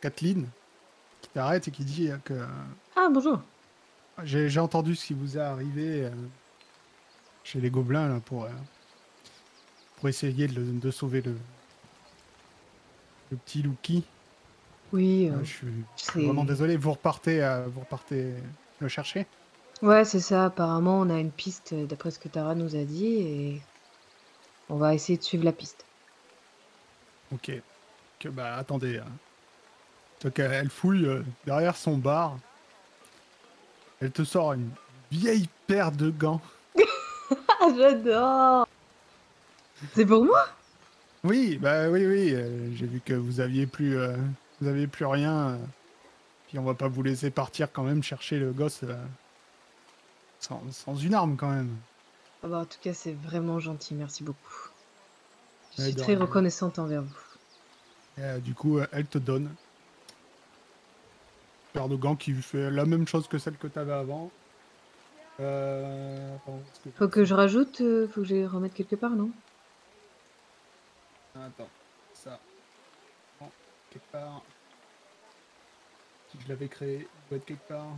[0.00, 0.46] Kathleen
[1.20, 2.46] qui t'arrête et qui dit que
[2.96, 3.40] Ah, bonjour.
[4.22, 6.10] j'ai j'ai entendu ce qui vous est arrivé euh,
[7.42, 8.50] chez les gobelins là, pour, euh,
[9.96, 11.36] pour essayer de, de sauver le,
[13.30, 14.04] le petit Lucky.
[14.92, 16.76] Oui, Euh, euh, je suis vraiment désolé.
[16.76, 18.34] Vous repartez, euh, vous repartez
[18.80, 19.26] le chercher?
[19.82, 20.46] Ouais, c'est ça.
[20.46, 23.60] Apparemment, on a une piste euh, d'après ce que Tara nous a dit et
[24.68, 25.84] on va essayer de suivre la piste.
[27.32, 27.52] Ok.
[28.18, 28.98] Que bah attendez.
[28.98, 29.06] hein.
[30.22, 32.36] Donc elle fouille euh, derrière son bar.
[34.02, 34.70] Elle te sort une
[35.10, 36.40] vieille paire de gants.
[37.62, 38.66] Ah, j'adore
[39.94, 40.48] C'est pour moi?
[41.24, 42.32] Oui, bah oui, oui.
[42.34, 44.16] euh, J'ai vu que vous aviez plus, euh,
[44.60, 45.50] vous aviez plus rien.
[45.50, 45.56] euh,
[46.48, 48.96] puis on va pas vous laisser partir quand même chercher le gosse euh,
[50.40, 51.70] sans, sans une arme quand même.
[52.42, 53.94] Ah bah, En tout cas, c'est vraiment gentil.
[53.94, 54.38] Merci beaucoup.
[55.76, 56.24] Je Ouais, suis de très rien.
[56.24, 57.14] reconnaissante envers vous.
[58.18, 59.48] Euh, du coup, euh, elle te donne une
[61.72, 64.30] paire de gants qui fait la même chose que celle que tu avais avant.
[65.38, 68.96] Euh, attends, est-ce que- Faut que je rajoute, euh, faut que je les remette quelque
[68.96, 69.30] part, non?
[71.34, 71.68] Attends,
[72.14, 72.38] ça.
[73.40, 73.48] Bon,
[73.90, 74.42] quelque part.
[76.30, 77.96] Si je l'avais créé, il doit être quelque part.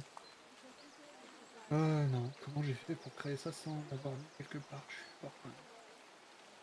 [1.73, 2.31] Euh, non.
[2.45, 4.83] Comment j'ai fait pour créer ça sans l'avoir mis quelque part?
[4.89, 5.59] Je suis fort quand même.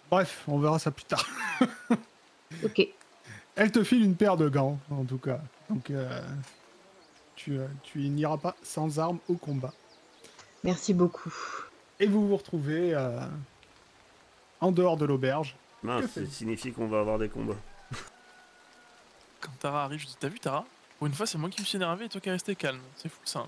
[0.09, 1.27] Bref, on verra ça plus tard.
[2.63, 2.81] Ok.
[3.55, 5.39] Elle te file une paire de gants, en tout cas.
[5.69, 6.21] Donc, euh,
[7.35, 9.73] tu, euh, tu n'iras pas sans armes au combat.
[10.63, 11.33] Merci beaucoup.
[11.99, 13.19] Et vous vous retrouvez euh,
[14.61, 15.55] en dehors de l'auberge.
[15.83, 17.55] Mince, ça signifie qu'on va avoir des combats.
[19.41, 20.65] Quand Tara arrive, je dis T'as vu Tara?
[20.97, 22.81] Pour une fois, c'est moi qui me suis énervé et toi qui es resté calme.
[22.97, 23.39] C'est fou ça.
[23.39, 23.45] hein.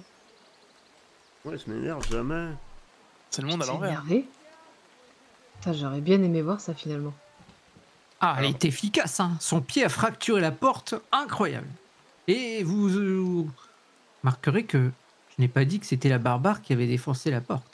[1.43, 2.53] Ouais, je m'énerve jamais.
[3.29, 3.89] C'est le monde à l'envers.
[3.89, 4.25] énervé?
[5.57, 7.13] Putain, j'aurais bien aimé voir ça finalement.
[8.21, 9.35] Ah, elle est efficace, hein.
[9.39, 11.67] Son pied a fracturé la porte, incroyable.
[12.27, 13.49] Et vous, euh, vous
[14.23, 14.91] remarquerez que
[15.29, 17.65] je n'ai pas dit que c'était la barbare qui avait défoncé la porte.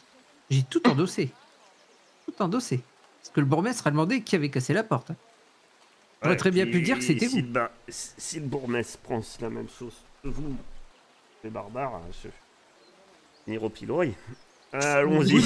[0.49, 1.31] J'ai tout endossé.
[2.25, 2.81] Tout endossé.
[3.27, 5.11] Parce que le bourgmestre a demandé qui avait cassé la porte.
[6.21, 7.47] J'aurais Ouais, très bien pu dire que c'était si vous.
[7.53, 10.55] le Si le bourgmestre pense la même chose que vous,
[11.43, 12.01] les barbares,
[13.47, 13.57] je...
[13.57, 14.13] au pilori.
[14.73, 15.41] Allons-y.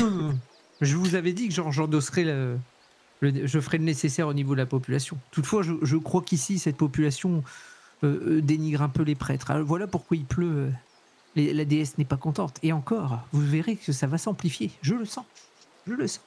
[0.80, 2.58] Je vous avais dit que j'endosserais le,
[3.20, 5.17] le- Je ferai le nécessaire au niveau de la population.
[5.32, 7.44] Toutefois, je, je crois qu'ici, cette population
[8.04, 9.52] euh, euh, dénigre un peu les prêtres.
[9.52, 10.48] Alors, voilà pourquoi il pleut.
[10.50, 10.72] euh,
[11.36, 12.58] les- la déesse n'est pas contente.
[12.63, 14.72] Et encore, vous verrez que ça va s'amplifier.
[14.82, 15.26] Je le sens.
[15.88, 16.22] Je le sens.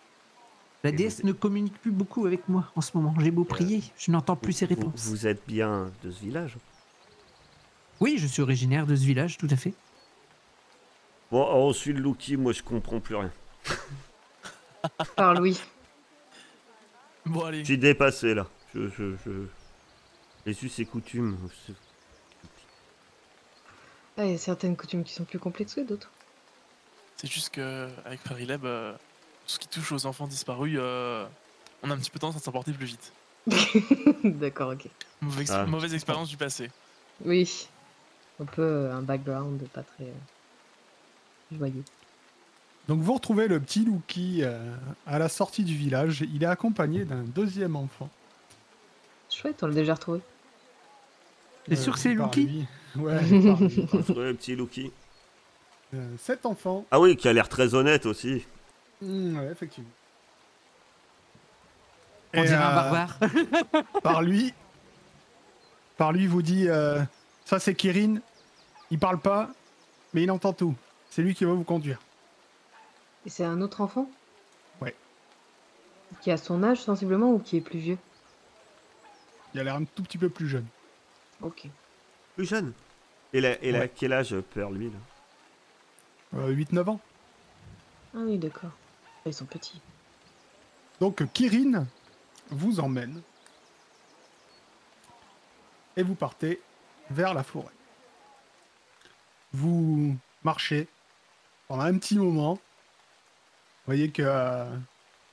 [0.85, 3.14] La déesse vous- ne communique plus beaucoup avec moi en ce moment.
[3.18, 5.07] J'ai beau prier, je n'entends plus ses réponses.
[5.07, 6.57] Vous, êtes bien de ce village?
[8.01, 9.73] Oui, je suis originaire de ce village, tout à fait.
[11.31, 13.33] Bon, oh, celui de Lucky, moi je comprends plus rien.
[15.16, 15.59] Par Louis.
[17.25, 17.61] Bon, allez.
[17.61, 18.47] Je suis dépassé là.
[18.75, 19.31] Je, je, je...
[20.44, 21.38] Les us et coutumes.
[24.18, 26.11] Ah, Il y a certaines coutumes qui sont plus complexes que d'autres.
[27.16, 28.99] C'est juste que avec Frère Ileb, euh, tout
[29.47, 31.27] ce qui touche aux enfants disparus, euh,
[31.83, 33.13] on a un petit peu tendance à s'emporter plus vite.
[34.25, 34.87] D'accord, ok.
[35.21, 35.67] Mauvaise, Ah.
[35.67, 36.71] mauvaise expérience du passé.
[37.25, 37.69] Oui.
[38.41, 41.85] Un peu euh, un background pas très euh, joyeux.
[42.89, 43.87] Donc vous retrouvez le petit
[44.43, 44.75] euh,
[45.07, 46.23] à la sortie du village.
[46.33, 48.11] Il est accompagné d'un deuxième enfant.
[49.31, 50.21] Chouette, on l'a déjà retrouvé.
[51.67, 52.21] T'es sûr que c'est lui.
[52.97, 53.47] Ouais, lui.
[54.15, 54.93] Ouais, petit.
[55.95, 56.85] Euh, Cet enfant.
[56.91, 58.45] Ah oui, qui a l'air très honnête aussi.
[59.03, 59.91] Hmm, ouais, effectivement.
[62.35, 63.19] On Et, dirait un euh, barbare.
[64.03, 64.53] par lui,
[65.97, 67.01] par lui vous dit euh,
[67.45, 68.17] ça c'est Kirin.
[68.91, 69.51] Il parle pas,
[70.13, 70.75] mais il entend tout.
[71.11, 71.99] C'est lui qui va vous conduire.
[73.27, 74.11] Et c'est un autre enfant?
[74.81, 74.95] Ouais.
[76.21, 77.99] Qui a son âge sensiblement ou qui est plus vieux?
[79.55, 80.67] Il a l'air un tout petit peu plus jeune.
[81.41, 81.69] Ok.
[82.35, 82.73] Plus jeune?
[83.33, 83.93] Et, la, et la- Ouais.
[83.95, 86.41] quel âge peur lui là?
[86.41, 87.01] Euh, 8-9 ans.
[88.15, 88.71] Ah oui, d'accord.
[89.27, 89.81] Ils sont petits.
[91.01, 91.87] Donc Kirin
[92.51, 93.23] vous emmène
[95.97, 96.61] et vous partez
[97.11, 97.73] vers la forêt.
[99.53, 100.89] Vous marchez
[101.69, 102.55] pendant un petit moment.
[102.55, 104.67] Vous voyez que euh,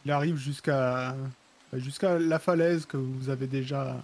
[0.09, 1.15] arrive jusqu'à
[1.73, 4.01] jusqu'à la falaise que vous avez déjà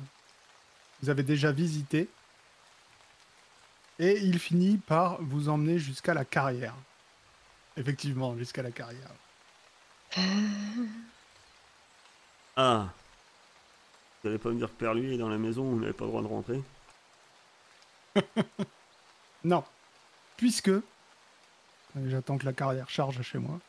[1.01, 2.09] vous avez déjà visitée.
[3.99, 6.75] Et il finit par vous emmener jusqu'à la carrière.
[7.77, 9.09] Effectivement, jusqu'à la carrière.
[12.55, 12.89] Ah.
[14.21, 16.05] Vous allez pas me dire que père lui est dans la maison vous n'avez pas
[16.05, 16.61] le droit de rentrer
[19.43, 19.63] Non.
[20.37, 20.69] Puisque.
[20.69, 23.59] Allez, J'attends que la carrière charge chez moi.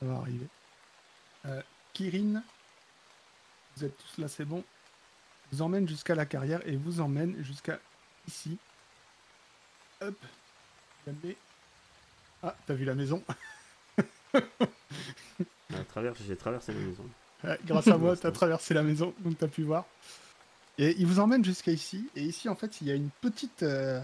[0.00, 0.46] Ça va arriver.
[1.46, 2.42] Euh, Kirin,
[3.76, 4.64] vous êtes tous là, c'est bon.
[5.52, 7.78] Vous emmène jusqu'à la carrière et vous emmène jusqu'à
[8.26, 8.58] ici.
[10.00, 10.16] Hop.
[12.42, 13.22] Ah, t'as vu la maison
[15.88, 17.04] travers, J'ai traversé la maison.
[17.42, 19.84] Ouais, Grâce à moi, t'as traversé la maison, donc t'as pu voir.
[20.78, 22.08] Et il vous emmène jusqu'à ici.
[22.16, 24.00] Et ici, en fait, il y a une petite euh,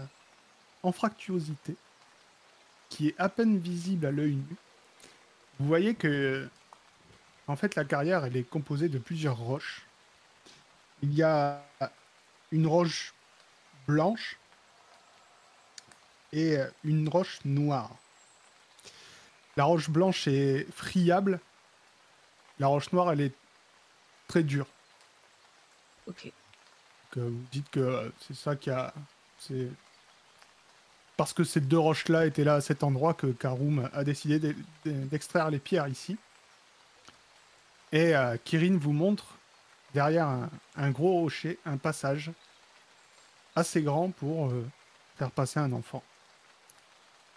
[0.83, 1.75] anfractuosité
[2.89, 4.55] qui est à peine visible à l'œil nu.
[5.59, 6.47] Vous voyez que,
[7.47, 9.85] en fait, la carrière, elle est composée de plusieurs roches.
[11.01, 11.63] Il y a
[12.51, 13.13] une roche
[13.87, 14.37] blanche
[16.33, 17.91] et une roche noire.
[19.57, 21.39] La roche blanche est friable
[22.59, 23.33] la roche noire, elle est
[24.27, 24.67] très dure.
[26.05, 26.31] Ok.
[27.09, 28.93] Que vous dites que euh, c'est ça qui a.
[29.39, 29.67] C'est
[31.17, 34.55] parce que ces deux roches-là étaient là à cet endroit que Karoum a décidé d'e-
[34.85, 36.17] d'e- d'extraire les pierres ici.
[37.91, 39.25] Et euh, Kirin vous montre
[39.95, 42.29] derrière un, un gros rocher un passage
[43.55, 44.63] assez grand pour euh,
[45.17, 46.03] faire passer un enfant.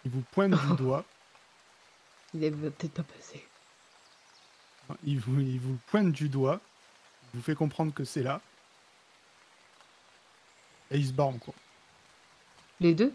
[0.05, 1.03] Il vous pointe du doigt.
[2.35, 3.41] Il est peut-être pas passé.
[5.05, 6.59] Il vous, il vous pointe du doigt,
[7.33, 8.41] il vous fait comprendre que c'est là.
[10.91, 11.55] Et il se barre en cours.
[12.81, 13.13] Les deux?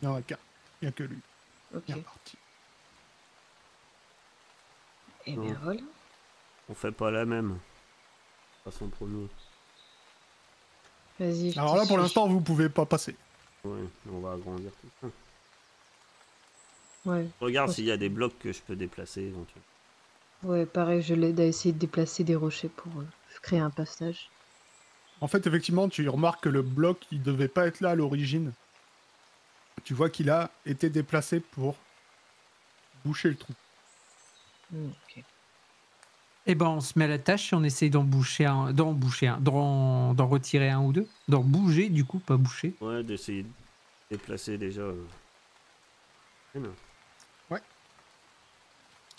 [0.00, 0.38] Il n'y en a qu'un.
[0.80, 1.18] Il n'y a que lui.
[1.74, 1.82] Ok.
[1.88, 2.38] Il est reparti.
[5.26, 5.44] Et Non.
[5.44, 5.80] bien voilà.
[6.68, 7.58] On fait pas la même.
[8.64, 9.28] Façon pour nous.
[11.18, 11.50] Vas-y.
[11.52, 12.02] je Alors te là, pour suis.
[12.02, 13.16] l'instant, vous pouvez pas passer.
[13.64, 15.08] Ouais, on va agrandir tout ça.
[17.06, 17.26] Ouais.
[17.40, 19.62] Regarde s'il y a des blocs que je peux déplacer éventuellement.
[20.42, 23.04] Ouais, pareil, je l'aide à essayer de déplacer des rochers pour euh,
[23.42, 24.28] créer un passage.
[25.20, 28.52] En fait, effectivement, tu remarques que le bloc, il devait pas être là à l'origine.
[29.84, 31.76] Tu vois qu'il a été déplacé pour
[33.04, 33.52] boucher le trou.
[34.72, 35.22] Hmm, ok.
[36.48, 38.92] Eh ben, on se met à la tâche et on essaye d'en boucher un, d'en
[38.92, 42.74] boucher un, d'en, d'en retirer un ou deux, d'en bouger du coup, pas boucher.
[42.80, 43.48] Ouais, d'essayer de
[44.10, 44.82] déplacer déjà.
[44.82, 45.06] euh.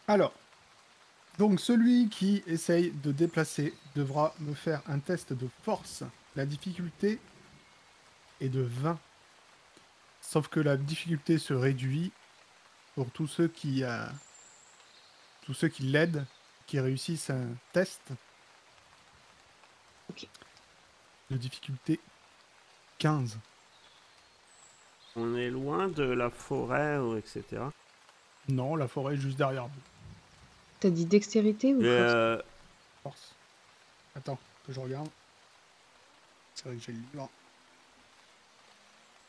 [0.10, 0.34] Alors,
[1.38, 6.04] donc celui qui essaye de déplacer devra me faire un test de force.
[6.36, 7.20] La difficulté
[8.40, 8.98] est de 20.
[10.22, 12.12] Sauf que la difficulté se réduit
[12.96, 14.08] pour tous ceux qui, euh,
[15.42, 16.26] tous ceux qui l'aident,
[16.68, 18.02] qui réussissent un test.
[20.10, 20.26] Ok.
[21.32, 22.00] De difficulté
[23.00, 23.38] 15.
[25.18, 27.44] On est loin de la forêt, ou etc.
[28.48, 29.97] Non, la forêt est juste derrière vous.
[30.80, 32.42] T'as dit dextérité ou euh,
[33.04, 33.34] Force.
[34.16, 35.10] Attends, que je regarde.
[36.54, 37.30] C'est vrai que j'ai le livre.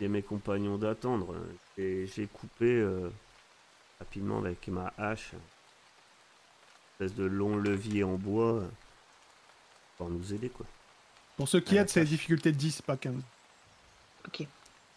[0.01, 1.35] et mes compagnons d'attendre.
[1.77, 3.11] Et j'ai coupé euh,
[3.99, 5.33] rapidement avec ma hache.
[5.33, 8.63] Une espèce de long levier en bois.
[9.97, 10.67] Pour nous aider, quoi.
[11.37, 13.15] Pour ceux qui aident, c'est la difficulté 10, pas 15.
[14.27, 14.47] Ok.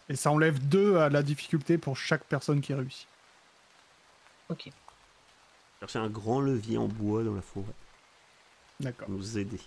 [0.08, 3.06] Et ça enlève 2 à la difficulté pour chaque personne qui réussit.
[4.48, 4.70] Ok.
[5.82, 7.66] Chercher un grand levier en bois dans la forêt.
[8.80, 9.06] D'accord.
[9.08, 9.58] Pour nous aider.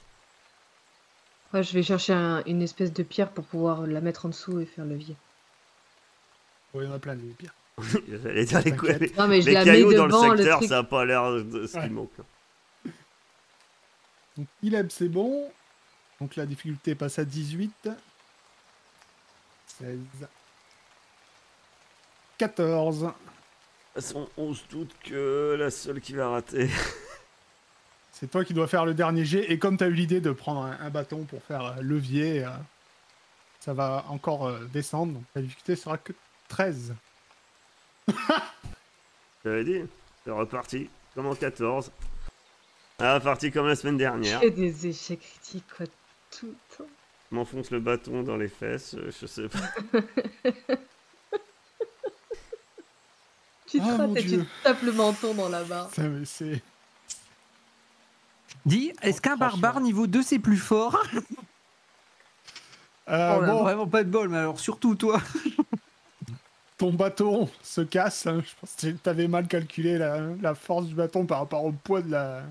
[1.53, 4.59] Ouais, je vais chercher un- une espèce de pierre pour pouvoir la mettre en dessous
[4.61, 5.15] et faire levier.
[6.73, 7.53] Il y en a plein des pires.
[8.23, 8.99] J'allais dire les, T'inquiète.
[9.01, 10.69] les, Non, mais je les la mets cailloux dans devant le le, secteur, truc.
[10.69, 11.83] ça a pas l'air de ce Ouais.
[11.87, 12.11] qui manque.
[12.19, 12.89] hein.
[14.37, 15.49] Donc, Ileb, c'est bon.
[16.21, 17.89] Donc, la difficulté passe à 18.
[19.67, 19.97] 16.
[22.37, 23.11] 14.
[23.95, 26.69] Façon, on se doute que la seule qui va rater.
[28.11, 29.49] C'est toi qui dois faire le dernier jet.
[29.49, 32.43] Et comme tu as eu l'idée de prendre un, un bâton pour faire euh, levier,
[32.43, 32.49] euh,
[33.61, 35.13] ça va encore euh, descendre.
[35.13, 36.11] Donc, la difficulté sera que
[36.49, 36.93] 13.
[39.45, 39.81] J'avais dit,
[40.25, 40.89] c'est reparti.
[41.13, 41.89] Comme en 14.
[42.99, 44.41] Ah, parti comme la semaine dernière.
[44.41, 45.85] Fais des échecs critiques, quoi,
[46.37, 46.91] tout le temps.
[47.31, 49.99] Je m'enfonce le bâton dans les fesses, je sais pas.
[53.75, 54.45] Tu te Ah, rates mon et tu Dieu.
[54.45, 55.89] te tapes le menton dans la barre.
[55.93, 56.61] Ça, mais c'est.
[58.65, 61.03] Dis, est-ce qu'un barbare niveau 2 c'est plus fort?
[63.07, 65.21] Euh, Oh bon, Vraiment pas de bol, mais alors surtout toi.
[66.79, 68.25] ton bâton se casse.
[68.25, 68.41] hein.
[68.43, 72.01] Je pense que t'avais mal calculé la, la force du bâton par rapport au poids
[72.01, 72.41] de la,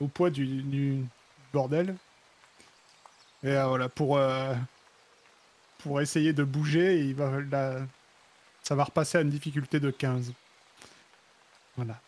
[0.00, 1.04] au poids du, du
[1.52, 1.94] bordel.
[3.44, 4.52] Et euh, voilà, pour euh,
[5.84, 7.78] pour essayer de bouger, il va la-
[8.70, 10.32] ça va repasser à une difficulté de 15.
[11.76, 12.00] Voilà.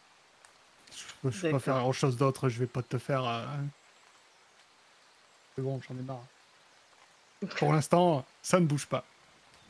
[0.93, 2.49] Je, je peux pas faire grand chose d'autre.
[2.49, 3.25] Je vais pas te faire.
[3.27, 3.45] euh,
[5.57, 6.23] C'est bon, j'en ai marre.
[7.57, 9.05] Pour l'instant, ça ne bouge pas.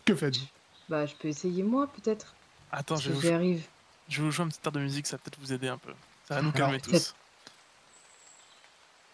[0.04, 0.44] Que faites-vous?
[0.90, 2.34] Bah, je peux essayer moi, peut-être.
[2.70, 3.64] Attends, Si je vais, vous, j'y arrive.
[4.10, 5.78] je vais vous jouer un petit air de musique, ça va peut-être vous aider un
[5.78, 5.94] peu.
[6.28, 7.14] Ça va nous Alors, calmer tous.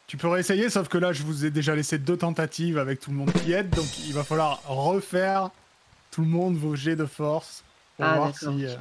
[0.09, 3.11] Tu peux réessayer, sauf que là, je vous ai déjà laissé deux tentatives avec tout
[3.13, 5.51] le monde qui aide, donc il va falloir refaire
[6.11, 7.63] tout le monde vos jets de force
[7.99, 8.47] pour Ah, voir si.
[8.47, 8.55] ok.
[8.63, 8.77] euh,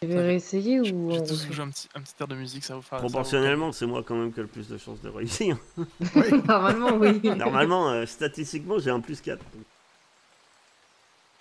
[0.00, 2.36] Tu veux Ça réessayer Je, ou je on jouer un petit, un petit air de
[2.36, 2.98] musique, ça vous fera.
[2.98, 5.58] ça Proportionnellement, c'est moi quand même qui a le plus de chances de réussir.
[6.46, 7.20] Normalement, oui.
[7.36, 9.44] Normalement, euh, statistiquement, j'ai un plus 4.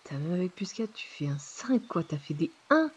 [0.03, 2.03] T'as même avec plus 4, tu fais un 5, quoi.
[2.03, 2.89] T'as fait des 1.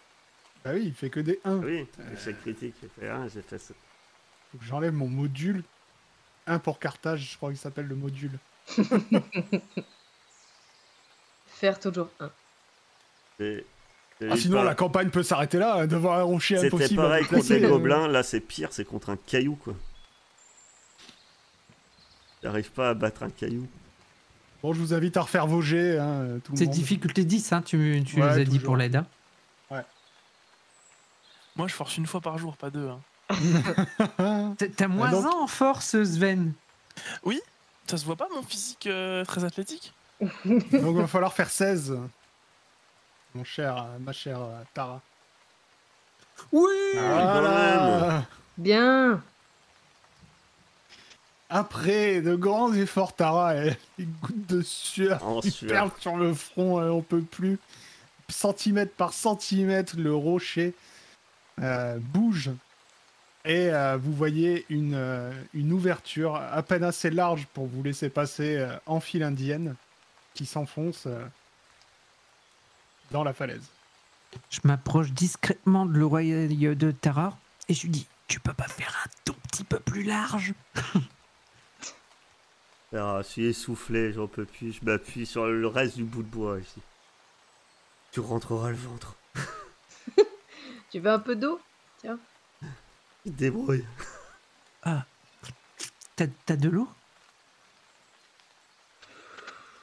[0.65, 1.59] Bah oui, il fait que des 1.
[1.59, 3.77] Oui, échec critique, j'ai fait 1, j'ai fait 7.
[4.53, 5.63] Faut que j'enlève mon module.
[6.47, 8.39] 1 pour cartage, je crois qu'il s'appelle le module.
[11.47, 12.31] Faire toujours 1.
[13.41, 13.65] Et-
[14.31, 17.25] Ah, sinon, la campagne peut s'arrêter là, hein, devant un rocher C'était impossible à pareil
[17.25, 19.75] contre les gobelins, là c'est pire, c'est contre un caillou quoi.
[22.43, 23.67] J'arrive pas à battre un caillou.
[24.63, 26.75] Bon, je vous invite à refaire vos jets, hein, C'est monde.
[26.75, 28.63] difficulté 10, hein, tu, tu Ouais, nous as dit toujours.
[28.65, 28.97] pour l'aide.
[28.97, 29.07] hein.
[31.57, 32.89] Moi, je force une fois par jour, pas deux.
[32.89, 33.01] hein.
[34.59, 36.53] T'as- T'as moins donc- 1 en force, Sven.
[37.87, 41.99] Ça se voit pas mon physique euh, très athlétique Donc, il va falloir faire 16.
[43.35, 45.01] Mon cher, euh, ma chère euh, Tara.
[46.53, 48.25] Oui Voilà.
[48.59, 49.23] Bien.
[51.49, 55.71] Après de grands efforts, Tara, et les gouttes de sueur qui sueur.
[55.71, 57.59] perlent sur le front, euh, on peut plus.
[58.29, 60.75] Centimètre par centimètre, le rocher
[61.61, 62.51] euh, bouge.
[63.45, 68.09] Et euh, vous voyez une, euh, une ouverture à peine assez large pour vous laisser
[68.11, 69.75] passer euh, en file indienne
[70.35, 71.25] qui s'enfonce euh,
[73.11, 73.69] dans la falaise.
[74.51, 77.37] Je m'approche discrètement de l'oreille de Tara
[77.69, 80.55] et je lui dis Tu peux pas faire un tout petit peu plus large?
[82.93, 84.73] Alors, je suis essoufflé, j'en peux plus.
[84.73, 86.81] Je m'appuie sur le reste du bout de bois ici.
[88.11, 89.15] Tu rentreras le ventre.
[90.91, 91.61] Tu veux un peu d'eau?
[93.25, 93.85] Débrouille.
[94.83, 96.89] T'as t'as de l'eau?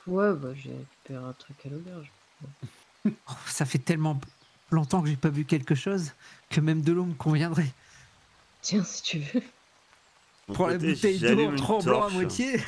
[0.06, 2.12] Ouais, bah j'ai récupéré un truc à l'auberge.
[3.46, 4.20] Ça fait tellement
[4.72, 6.12] longtemps que j'ai pas bu quelque chose
[6.50, 7.74] que même de l'eau me conviendrait.
[8.62, 9.42] Tiens, si tu veux.
[10.54, 12.14] Prends la bouteille d'eau tremblant à torche.
[12.14, 12.62] moitié.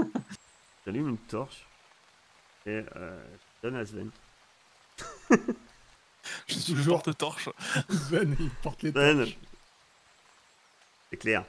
[0.86, 1.66] J'allume une torche.
[2.66, 3.24] Et euh,
[3.62, 4.10] je donne à Sven.
[6.46, 6.98] Je suis Toujours.
[6.98, 7.48] le porte-torche.
[7.90, 9.18] Sven, il porte les Sven.
[9.18, 9.38] torches.
[11.10, 11.44] C'est clair.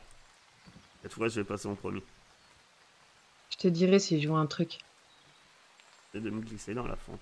[1.01, 2.03] Cette fois, je vais passer en premier.
[3.51, 4.79] Je te dirai si je vois un truc.
[6.11, 7.19] C'est de me glisser dans la fente.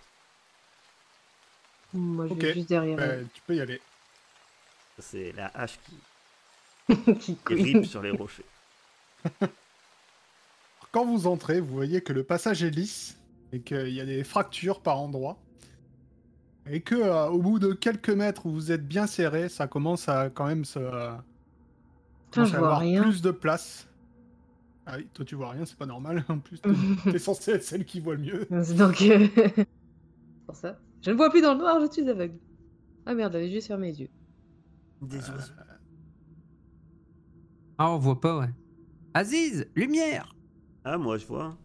[1.94, 2.98] Moi, je vais juste derrière.
[3.00, 3.82] Euh, tu peux y aller.
[5.00, 5.96] C'est la hache qui.
[7.20, 8.46] Qui ripe sur les rochers.
[10.92, 13.18] Quand vous entrez, vous voyez que le passage est lisse
[13.54, 15.38] et qu'il y a des fractures par endroits.
[16.70, 20.10] Et que euh, au bout de quelques mètres où vous êtes bien serré, ça commence
[20.10, 20.80] à quand même se.
[20.80, 21.12] euh,
[22.32, 23.02] Putain, je vois avoir rien.
[23.02, 23.88] plus de place.
[24.86, 26.26] Ah oui, toi tu vois rien, c'est pas normal.
[26.30, 26.70] En plus, t'es
[27.12, 28.48] t'es censé être celle qui voit le mieux.
[28.76, 29.68] Donc, euh, c'est
[30.46, 30.78] pour ça.
[31.02, 32.38] Je ne vois plus dans le noir, je suis aveugle.
[33.06, 34.10] Ah merde, j'avais juste fermé les yeux.
[35.02, 35.54] Des Euh, oiseaux.
[37.78, 38.50] Ah, on voit pas, ouais.
[39.14, 40.36] Aziz, lumière
[40.84, 41.58] Ah, moi, je vois.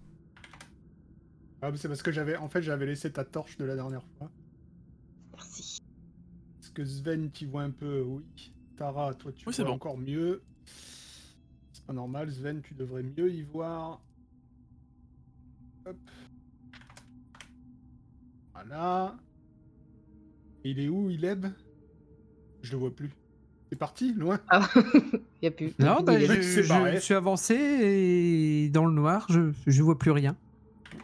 [1.60, 4.04] Ah, mais c'est parce que j'avais, en fait, j'avais laissé ta torche de la dernière
[4.18, 4.30] fois.
[5.32, 5.78] Merci.
[6.58, 8.52] Parce que Sven, tu vois un peu, oui.
[8.76, 9.72] Tara, toi, tu Oui, vois bon.
[9.72, 10.42] encore mieux.
[11.72, 14.00] C'est pas normal, Sven, tu devrais mieux y voir.
[15.86, 15.96] Hop.
[18.54, 19.16] Voilà.
[20.68, 21.46] Il est où, Ileb
[22.62, 23.10] Je le vois plus.
[23.70, 24.68] C'est parti, loin Ah,
[25.42, 25.72] y a plus.
[25.78, 30.10] Non, bah, plus je, je suis avancé et dans le noir, je, je vois plus
[30.10, 30.36] rien.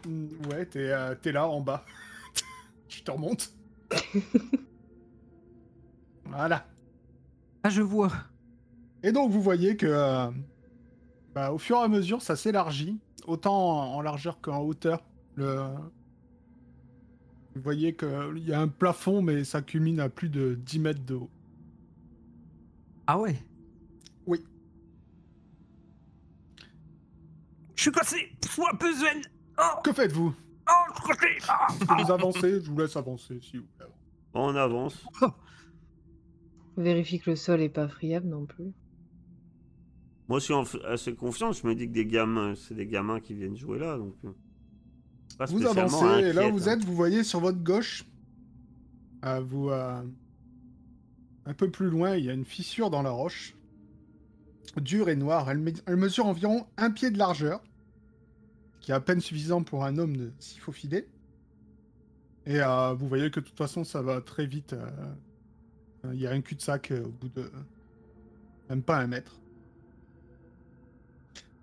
[0.07, 1.85] Mm, Ouais, t'es euh, t'es là, en bas.
[2.89, 3.53] Je te remonte.
[6.25, 6.67] voilà.
[7.63, 8.11] Ah, je vois.
[9.05, 10.27] Et donc vous voyez que euh,
[11.35, 15.05] bah, au fur et à mesure ça s'élargit, autant en en largeur qu'en hauteur.
[15.37, 15.67] Le...
[17.55, 21.05] Vous voyez qu'il y a un plafond mais ça culmine à plus de 10 mètres
[21.05, 21.31] de haut.
[23.07, 23.37] Ah ouais?
[24.27, 24.43] Oui.
[27.77, 29.21] Je suis cassé Fous un peu, Sven
[29.59, 30.35] Oh, Que faites-vous?
[30.69, 31.67] Oh, je suis cassé Ah.
[32.05, 33.91] Vous avancez Je vous laisse avancer si vous voulez.
[34.35, 35.05] On avance.
[36.77, 38.73] Vérifie que le sol est pas friable non plus.
[40.29, 41.53] Moi, je suis en- assez confiant.
[41.53, 43.99] Je me dis que des gamins, c'est des gamins qui viennent jouer là.
[43.99, 44.31] Donc, euh,
[45.37, 46.73] pas Vous avancez et là où vous hein.
[46.73, 48.05] êtes, vous voyez sur votre gauche,
[49.25, 50.03] euh, vous, euh,
[51.47, 53.55] un peu plus loin, il y a une fissure dans la roche,
[54.81, 55.51] dure et noire.
[55.51, 57.63] Elle, me- elle mesure environ un pied de largeur,
[58.81, 61.07] qui est à peine suffisant pour un homme de s'y faufiler.
[62.47, 64.75] Et euh, vous voyez que de toute façon, ça va très vite.
[66.13, 67.49] Il y a un cul-de-sac au bout de
[68.69, 69.39] même pas un mètre.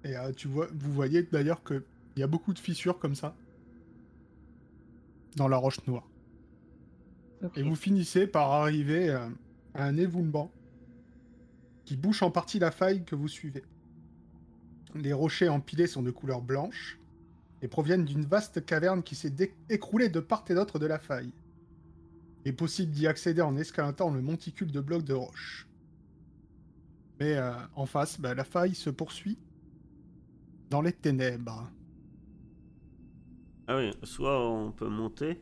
[0.06, 1.82] Et tu vois, vous voyez d'ailleurs qu'il
[2.16, 3.36] y a beaucoup de fissures comme ça
[5.40, 6.08] dans la roche noire.
[7.56, 9.28] Et vous finissez par arriver euh,
[9.74, 10.52] à un évoulement
[11.86, 13.64] qui bouche en partie la faille que vous suivez.
[14.96, 17.00] Les rochers empilés sont de couleur blanche
[17.62, 19.34] et proviennent d'une vaste caverne qui s'est
[19.70, 21.34] écroulée de part et d'autre de la faille.
[22.44, 25.68] Il est possible d'y accéder en escaladant le monticule de blocs de roche.
[27.20, 29.38] Mais euh, en face, bah, la faille se poursuit
[30.70, 31.72] dans les ténèbres.
[33.70, 35.42] Ah oui, soit on peut monter.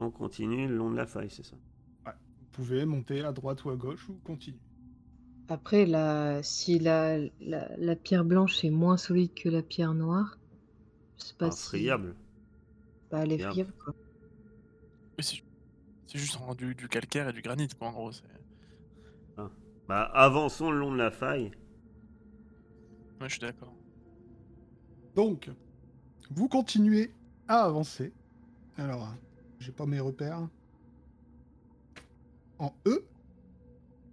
[0.00, 1.56] On continue le long de la faille, c'est ça.
[2.40, 4.58] Vous pouvez monter à droite ou à gauche ou continuer.
[5.48, 6.40] Après, la...
[6.44, 7.18] si la...
[7.40, 7.76] La...
[7.76, 10.38] la pierre blanche est moins solide que la pierre noire,
[11.18, 11.62] sais pas si.
[11.68, 12.16] friable.
[13.10, 13.52] Bah, elle est Friable.
[13.52, 13.94] friable, quoi.
[15.18, 15.42] C'est
[16.06, 18.12] c'est juste en- du, du calcaire et du granit, quoi, en gros.
[18.12, 18.22] c'est-
[19.88, 21.50] Bah, avançons le long de la faille.
[23.20, 23.74] Ouais, je suis d'accord.
[25.16, 25.48] Donc,
[26.30, 27.10] vous continuez
[27.48, 28.12] à avancer.
[28.78, 29.14] Alors,
[29.58, 30.48] j'ai pas mes repères.
[32.58, 33.04] En E.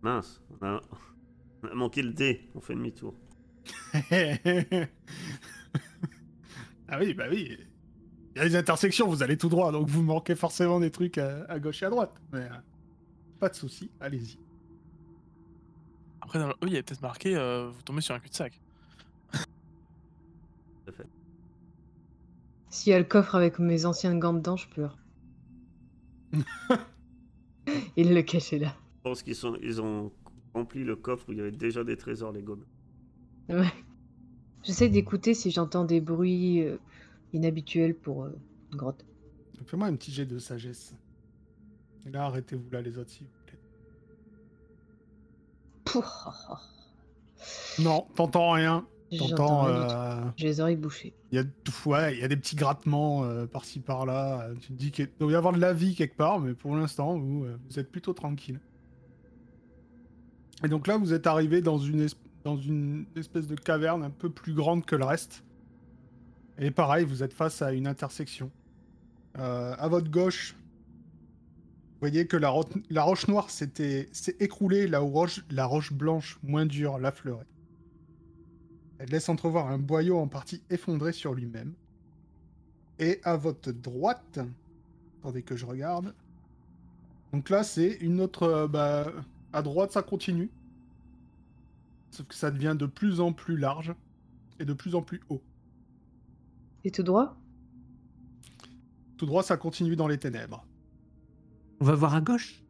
[0.01, 0.81] Mince, on a,
[1.63, 2.49] on a manqué le D.
[2.55, 3.13] On fait demi-tour.
[3.93, 3.99] ah
[6.99, 7.57] oui, bah oui.
[8.35, 11.19] Il y a des intersections, vous allez tout droit, donc vous manquez forcément des trucs
[11.19, 12.19] à, à gauche et à droite.
[12.31, 12.49] Mais euh,
[13.39, 14.39] pas de souci, allez-y.
[16.19, 18.59] Après, dans le E, il y avait peut-être marqué euh, vous tombez sur un cul-de-sac.
[22.73, 24.97] S'il y a le coffre avec mes anciennes gants dedans, je pleure.
[27.95, 28.75] Il le cachait là.
[28.95, 30.11] Je pense qu'ils sont, ils ont
[30.55, 32.65] rempli le coffre où il y avait déjà des trésors, les gobelins.
[33.49, 33.71] Ouais.
[34.63, 36.77] J'essaie d'écouter si j'entends des bruits euh,
[37.31, 38.35] inhabituels pour euh,
[38.71, 39.05] une grotte.
[39.67, 40.95] Fais-moi un petit jet de sagesse.
[42.07, 43.59] Et là, arrêtez-vous là, les autres, s'il vous plaît.
[45.85, 46.03] Pouh,
[47.83, 48.87] Non, t'entends rien.
[49.17, 49.67] T'entends.
[49.67, 51.13] Euh, J'ai les oreilles bouchées.
[51.31, 54.41] Il y a tout- ouais, il y a des petits grattements euh, par-ci par-là.
[54.49, 56.75] Euh, Tu te dis qu'il doit y avoir de la vie quelque part, mais pour
[56.75, 58.59] l'instant, vous, euh, vous êtes plutôt tranquille.
[60.63, 64.09] Et donc là, vous êtes arrivé dans une, es- dans une espèce de caverne un
[64.09, 65.43] peu plus grande que le reste.
[66.59, 68.51] Et pareil, vous êtes face à une intersection.
[69.39, 73.73] Euh, à votre gauche, vous voyez que la, ro- la roche noire s'est
[74.39, 77.47] écroulée là où roche, la roche blanche, moins dure, l'affleurait.
[79.03, 81.73] Elle laisse entrevoir un boyau en partie effondré sur lui-même.
[82.99, 84.39] Et à votre droite,
[85.19, 86.15] attendez que je regarde.
[87.33, 88.43] Donc là, c'est une autre.
[88.43, 89.11] euh, bah,
[89.51, 90.49] à droite, ça continue.
[92.11, 93.93] Sauf que ça devient de plus en plus large
[94.57, 95.41] et de plus en plus haut.
[96.85, 97.35] Et tout droit?
[99.17, 100.65] Tout droit, ça continue dans les ténèbres.
[101.81, 102.63] On va voir à gauche?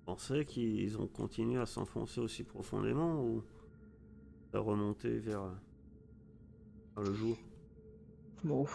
[0.00, 3.42] Vous pensez qu'ils ont continué à s'enfoncer aussi profondément ou
[4.56, 5.42] à remonter vers,
[6.96, 7.36] vers le jour
[8.44, 8.66] Bon.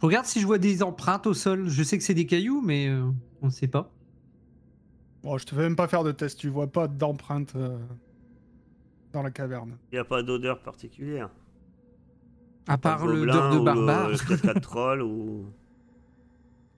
[0.00, 1.68] Je regarde si je vois des empreintes au sol.
[1.68, 3.04] Je sais que c'est des cailloux, mais euh,
[3.42, 3.90] on ne sait pas.
[5.22, 7.78] Bon, je te fais même pas faire de test, tu vois pas d'empreinte euh,
[9.12, 9.76] dans la caverne.
[9.90, 11.30] Il n'y a pas d'odeur particulière.
[12.68, 14.08] À part le l'odeur de ou barbare.
[14.10, 15.46] Le, le 4 troll ou.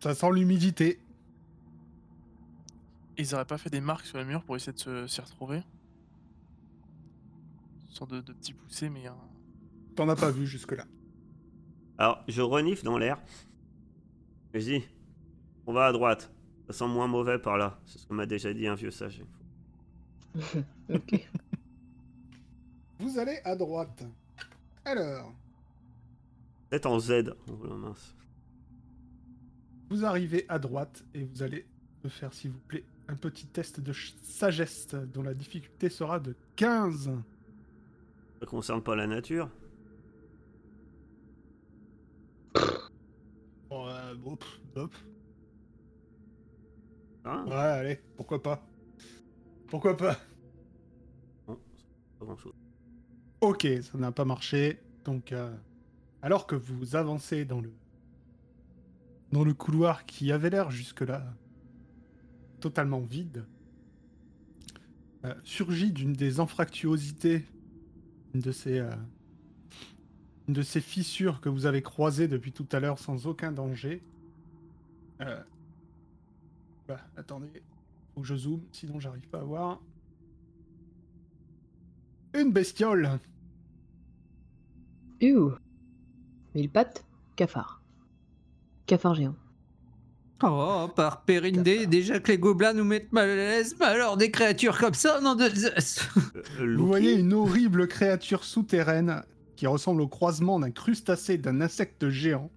[0.00, 1.00] Ça sent l'humidité.
[3.18, 5.62] Ils auraient pas fait des marques sur les murs pour essayer de se- s'y retrouver?
[7.97, 9.16] Sorte de, de petits poussés, mais un...
[9.94, 10.84] T'en as pas vu jusque-là.
[11.99, 13.18] Alors, je renifle dans l'air.
[14.53, 14.84] Et je dis
[15.66, 16.30] On va à droite.
[16.66, 17.80] Ça sent moins mauvais par là.
[17.86, 19.22] C'est ce que m'a déjà dit un vieux sage.
[20.92, 21.26] ok.
[22.99, 24.05] Vous allez à droite.
[24.84, 25.34] Alors,
[26.68, 27.34] Peut-être en Z.
[27.49, 28.14] Oh mince.
[29.88, 31.66] vous arrivez à droite et vous allez
[32.03, 33.92] me faire, s'il vous plaît, un petit test de
[34.22, 37.11] sagesse dont la difficulté sera de 15.
[38.41, 39.51] Ça concerne pas la nature.
[43.68, 44.14] Bon, euh,
[44.76, 44.95] hop.
[47.24, 48.64] Hein Ouais, allez, pourquoi pas.
[49.66, 50.16] Pourquoi pas.
[51.47, 51.57] Pas
[52.24, 52.55] grand chose.
[53.41, 54.80] Ok, ça n'a pas marché.
[55.05, 55.55] Donc, euh,
[56.22, 57.72] alors que vous avancez dans le
[59.32, 61.24] dans le couloir qui avait l'air jusque-là
[62.61, 63.45] totalement vide,
[65.24, 67.45] euh, surgit d'une des anfractuosités,
[68.41, 68.91] de ces euh,
[70.49, 74.03] une de ces fissures que vous avez croisées depuis tout à l'heure sans aucun danger.
[75.20, 75.43] Euh,
[76.87, 77.51] bah, attendez,
[78.14, 79.80] faut que je zoome, sinon j'arrive pas à voir.
[82.34, 83.18] Une bestiole.
[85.22, 85.53] Ouh.
[86.55, 87.82] Mille pattes, cafard.
[88.87, 89.34] Cafard géant.
[90.43, 94.30] Oh, par Périndé, déjà que les gobelins nous mettent mal à l'aise, mais alors des
[94.30, 95.45] créatures comme ça, non de...
[95.45, 95.80] Euh,
[96.61, 99.22] euh, Vous voyez une horrible créature souterraine
[99.57, 102.51] qui ressemble au croisement d'un crustacé et d'un insecte géant.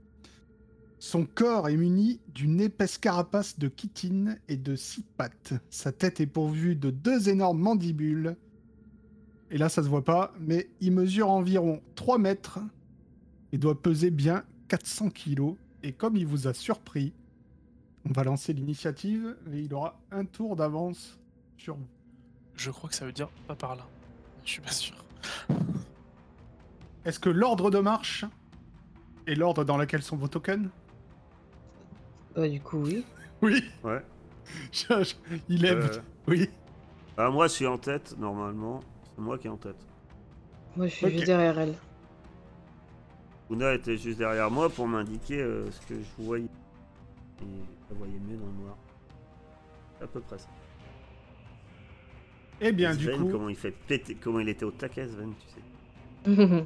[1.00, 5.54] Son corps est muni d'une épaisse carapace de chitine et de six pattes.
[5.70, 8.36] Sa tête est pourvue de deux énormes mandibules.
[9.52, 12.60] Et là, ça se voit pas, mais il mesure environ 3 mètres
[13.54, 15.56] et doit peser bien 400 kilos.
[15.82, 17.14] Et comme il vous a surpris,
[18.08, 21.20] on va lancer l'initiative et il aura un tour d'avance
[21.58, 21.88] sur vous.
[22.56, 23.86] Je crois que ça veut dire pas par là.
[24.45, 24.95] Je suis pas sûr.
[27.06, 28.26] Est-ce que l'ordre de marche
[29.28, 30.70] est l'ordre dans lequel sont vos tokens
[32.36, 33.06] Bah, du coup, oui.
[33.41, 33.64] Oui.
[33.84, 34.04] Ouais.
[34.74, 35.16] Je- je-
[35.47, 35.72] il est.
[35.72, 35.88] Euh,
[36.28, 36.50] Oui.
[37.18, 38.82] ah, moi, je suis en tête, normalement.
[39.16, 39.78] C'est moi qui est en tête.
[40.76, 41.76] Moi, je suis juste derrière elle.
[43.50, 46.50] Una était juste derrière moi pour m'indiquer euh, ce que je voyais.
[47.41, 47.45] Et
[47.90, 48.78] la voyais mieux dans le noir.
[49.98, 50.48] C'est à peu près ça.
[52.62, 55.34] Eh bien, du coup, comment il fait péter, comment il était au taquet, Sven,
[56.26, 56.66] tu sais.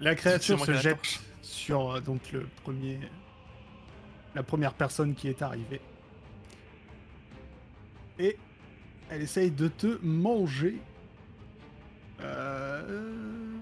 [0.00, 1.20] la créature se jette torche.
[1.42, 3.00] sur euh, donc le premier,
[4.34, 5.80] la première personne qui est arrivée,
[8.18, 8.36] et
[9.10, 10.78] elle essaye de te manger.
[12.20, 13.56] Euh...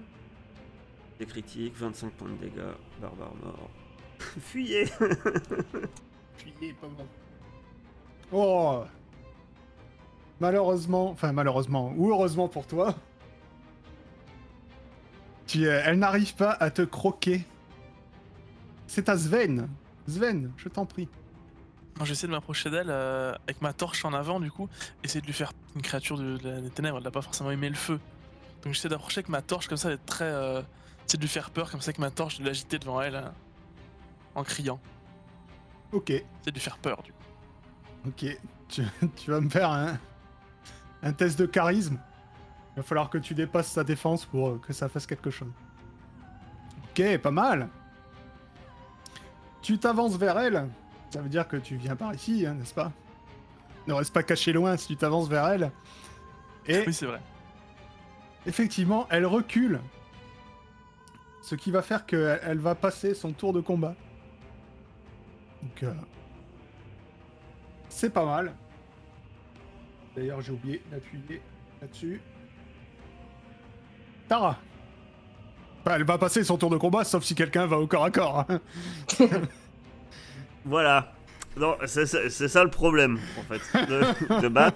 [1.19, 2.61] Des critiques, 25 points de dégâts,
[3.01, 3.69] barbare mort.
[4.19, 4.85] Fuyez
[6.37, 7.07] Fuyez, pas bon.
[8.31, 8.83] Oh
[10.39, 12.95] Malheureusement, enfin malheureusement, ou heureusement pour toi,
[15.47, 17.45] tu, euh, elle n'arrive pas à te croquer.
[18.87, 19.69] c'est à Sven.
[20.07, 21.07] Sven, je t'en prie.
[21.97, 24.67] Moi j'essaie de m'approcher d'elle euh, avec ma torche en avant du coup,
[25.03, 27.75] essayer de lui faire une créature de, des ténèbres, elle n'a pas forcément aimé le
[27.75, 27.99] feu.
[28.63, 30.25] Donc j'essaie d'approcher avec ma torche comme ça, d'être très...
[30.25, 30.61] Euh,
[31.05, 33.29] essayer de lui faire peur comme ça avec ma torche, de l'agiter devant elle euh,
[34.35, 34.79] en criant.
[35.91, 38.09] Ok, Essayer de lui faire peur du coup.
[38.09, 38.37] ok.
[38.67, 38.83] Tu,
[39.15, 39.97] tu vas me faire un,
[41.03, 41.97] un test de charisme.
[42.73, 45.51] Il va falloir que tu dépasses sa défense pour euh, que ça fasse quelque chose.
[46.89, 47.69] Ok, pas mal.
[49.61, 50.67] Tu t'avances vers elle.
[51.11, 52.91] Ça veut dire que tu viens par ici, hein, n'est-ce pas?
[53.87, 55.71] Ne reste pas caché loin si tu t'avances vers elle.
[56.65, 57.21] Et Oui c'est vrai.
[58.45, 59.79] effectivement, elle recule.
[61.41, 63.95] Ce qui va faire qu'elle elle va passer son tour de combat.
[65.65, 65.93] Donc, euh,
[67.89, 68.53] c'est pas mal.
[70.15, 71.41] D'ailleurs, j'ai oublié d'appuyer
[71.81, 72.21] là-dessus.
[74.27, 74.57] Tara.
[75.85, 78.45] Elle va passer son tour de combat, sauf si quelqu'un va au corps à corps.
[78.47, 78.59] hein.
[80.65, 81.13] Voilà.
[81.85, 82.05] C'est
[82.47, 84.71] ça, le problème, en fait, de, de.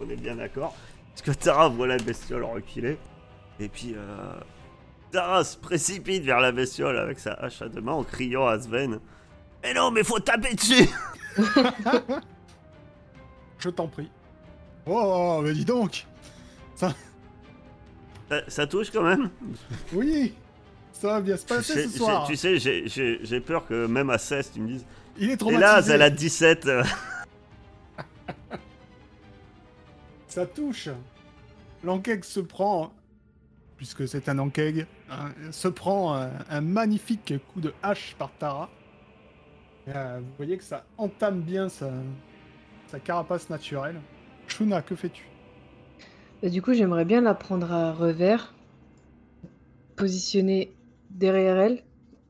[0.00, 0.74] On est bien d'accord.
[1.10, 2.96] Parce que Tara voit la bestiole reculer.
[3.58, 4.40] Et puis, euh,
[5.10, 8.58] Tara se précipite vers la bestiole avec sa hache à deux mains en criant à
[8.60, 9.00] Sven
[9.62, 10.88] Mais non, mais faut taper dessus
[13.58, 14.08] Je t'en prie.
[14.86, 16.06] Oh, mais dis donc
[16.74, 16.94] ça,
[18.48, 19.28] ça touche quand même
[19.92, 20.32] Oui
[20.92, 22.26] Ça va bien se passer J'ai- ce soir.
[22.26, 24.86] Tu sais, j'ai- j'ai j'ai peur que même à 16, tu me dises
[25.18, 25.60] Il est Et traumatisé.
[25.90, 26.66] là, elle a 17.
[26.66, 26.82] euh,
[30.28, 30.88] Ça touche.
[31.82, 32.92] L'Ankeg se prend,
[33.76, 38.70] puisque c'est un Ankeg, hein, se prend un, un magnifique coup de hache par Tara.
[39.88, 41.90] Euh, vous voyez que ça entame bien sa,
[42.88, 44.00] sa carapace naturelle.
[44.46, 45.24] Shuna, que fais-tu?
[46.42, 48.54] Bah, du coup, j'aimerais bien la prendre à revers,
[49.96, 50.72] positionner
[51.10, 51.82] derrière elle.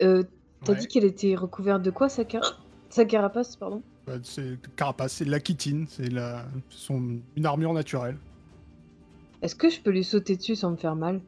[0.03, 0.23] Euh,
[0.63, 0.79] T'as Ouais.
[0.81, 3.83] dit qu'elle était recouverte de quoi, sa, car- sa carapace, pardon?
[4.07, 8.19] Bah, C'est carapace, c'est la chitine, c'est la, son, une armure naturelle.
[9.41, 11.23] Est-ce que je peux lui sauter dessus sans me faire mal?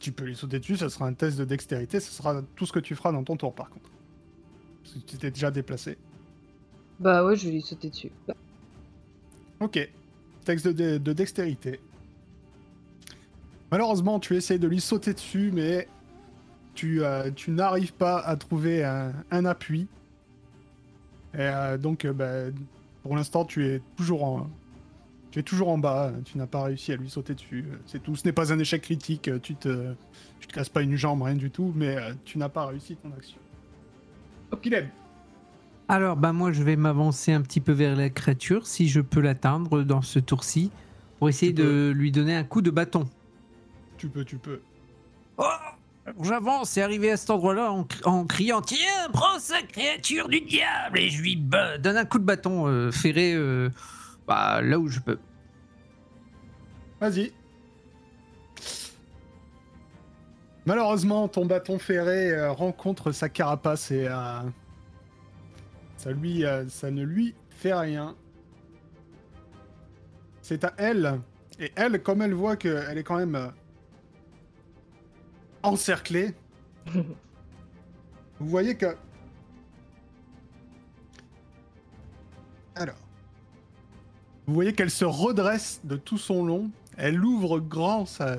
[0.00, 2.72] Tu peux lui sauter dessus, ça sera un test de dextérité, ce sera tout ce
[2.72, 3.88] que tu feras dans ton tour par contre.
[4.82, 5.96] Parce que tu t'es déjà déplacé.
[7.00, 8.10] Bah ouais, je vais lui sauter dessus.
[9.60, 9.88] Ok.
[10.44, 11.80] Texte de, de- de dextérité.
[13.70, 15.88] Malheureusement, tu essayes de lui sauter dessus, mais
[16.74, 19.86] tu, euh, tu n'arrives pas à trouver un, un appui.
[21.34, 22.52] Et euh, donc, euh, bah,
[23.02, 24.50] pour l'instant, tu es toujours en,
[25.30, 26.12] tu es toujours en bas.
[26.24, 27.64] Tu n'as pas réussi à lui sauter dessus.
[27.86, 28.14] C'est tout.
[28.16, 29.30] Ce n'est pas un échec critique.
[29.42, 29.94] Tu te,
[30.40, 33.10] tu te casses pas une jambe, rien du tout, mais tu n'as pas réussi ton
[33.12, 33.38] action.
[35.88, 39.20] Alors, bah moi, je vais m'avancer un petit peu vers la créature, si je peux
[39.20, 40.70] l'atteindre dans ce tour-ci,
[41.18, 43.04] pour essayer Tu de lui donner un coup de bâton.
[43.98, 44.60] Tu peux, tu peux.
[45.38, 45.44] Oh
[46.22, 50.40] J'avance et arrivé à cet endroit-là en, cri- en criant Tiens, prends sa créature du
[50.40, 53.70] diable Et je lui donne un coup de bâton euh, ferré euh,
[54.26, 55.18] bah, là où je peux.
[57.00, 57.32] Vas-y.
[60.64, 64.40] Malheureusement, ton bâton ferré euh, rencontre sa carapace et euh,
[65.96, 68.16] ça, lui, euh, ça ne lui fait rien.
[70.40, 71.20] C'est à elle.
[71.58, 73.48] Et elle, comme elle voit qu'elle est quand même euh,
[75.62, 76.34] encerclée,
[76.86, 77.04] vous
[78.40, 78.96] voyez que...
[82.74, 82.96] Alors.
[84.46, 86.70] Vous voyez qu'elle se redresse de tout son long.
[86.96, 88.36] Elle ouvre grand sa,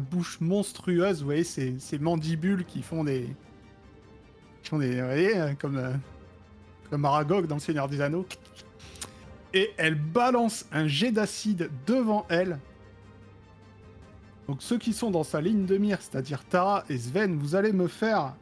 [0.00, 1.20] bouche monstrueuse.
[1.20, 3.28] Vous voyez ces mandibules qui font des.
[4.62, 5.00] qui font des.
[5.00, 5.76] Vous voyez, comme.
[5.76, 5.92] euh,
[6.92, 8.26] comme Aragog dans Le Seigneur des Anneaux.
[9.54, 12.58] Et elle balance un jet d'acide devant elle.
[14.46, 17.72] Donc ceux qui sont dans sa ligne de mire, c'est-à-dire Tara et Sven, vous allez
[17.72, 18.34] me faire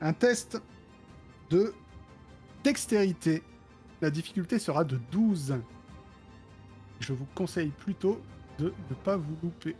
[0.00, 0.62] un test
[1.50, 1.74] de
[2.62, 3.42] dextérité.
[4.00, 5.56] La difficulté sera de 12.
[7.00, 8.20] Je vous conseille plutôt
[8.58, 9.76] de ne pas vous louper.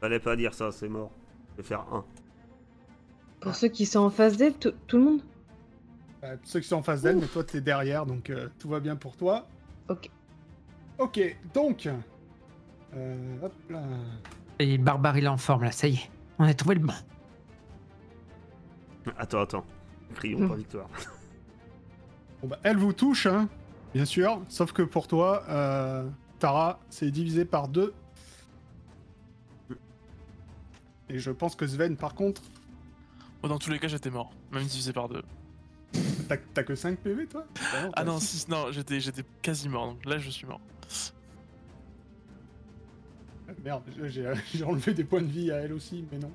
[0.00, 1.10] Fallait pas dire ça, c'est mort.
[1.52, 2.04] Je vais faire un.
[3.40, 5.20] Pour ceux qui sont en face d'elle, tout, le monde
[6.24, 8.80] Euh, ceux qui sont en face d'elle, mais toi t'es derrière, donc euh, tout va
[8.80, 9.46] bien pour toi.
[9.88, 10.10] Ok.
[10.98, 11.88] Ok, donc.
[12.96, 13.82] euh, hop là.
[14.58, 16.10] Et le barbare, il est en forme là, ça y est.
[16.40, 16.92] On a trouvé le bon.
[19.16, 19.64] Attends, attends.
[20.14, 20.48] Crions Mm.
[20.48, 20.88] pas victoire.
[22.42, 23.48] Bon, bah, elle vous touche, hein,
[23.94, 24.40] bien sûr.
[24.48, 26.08] Sauf que pour toi, euh,
[26.38, 27.92] Tara, c'est divisé par deux.
[31.08, 32.42] Et je pense que Sven, par contre,
[33.42, 35.22] Bon, dans tous les cas, j'étais mort, même divisé par deux.
[36.28, 37.46] t'as t'as que 5 PV, toi?
[37.94, 38.18] Ah non,
[38.48, 40.60] non, j'étais, j'étais quasi mort, donc là, je suis mort.
[43.48, 46.32] Ah, Merde, j'ai j'ai enlevé des points de vie à elle aussi, mais non.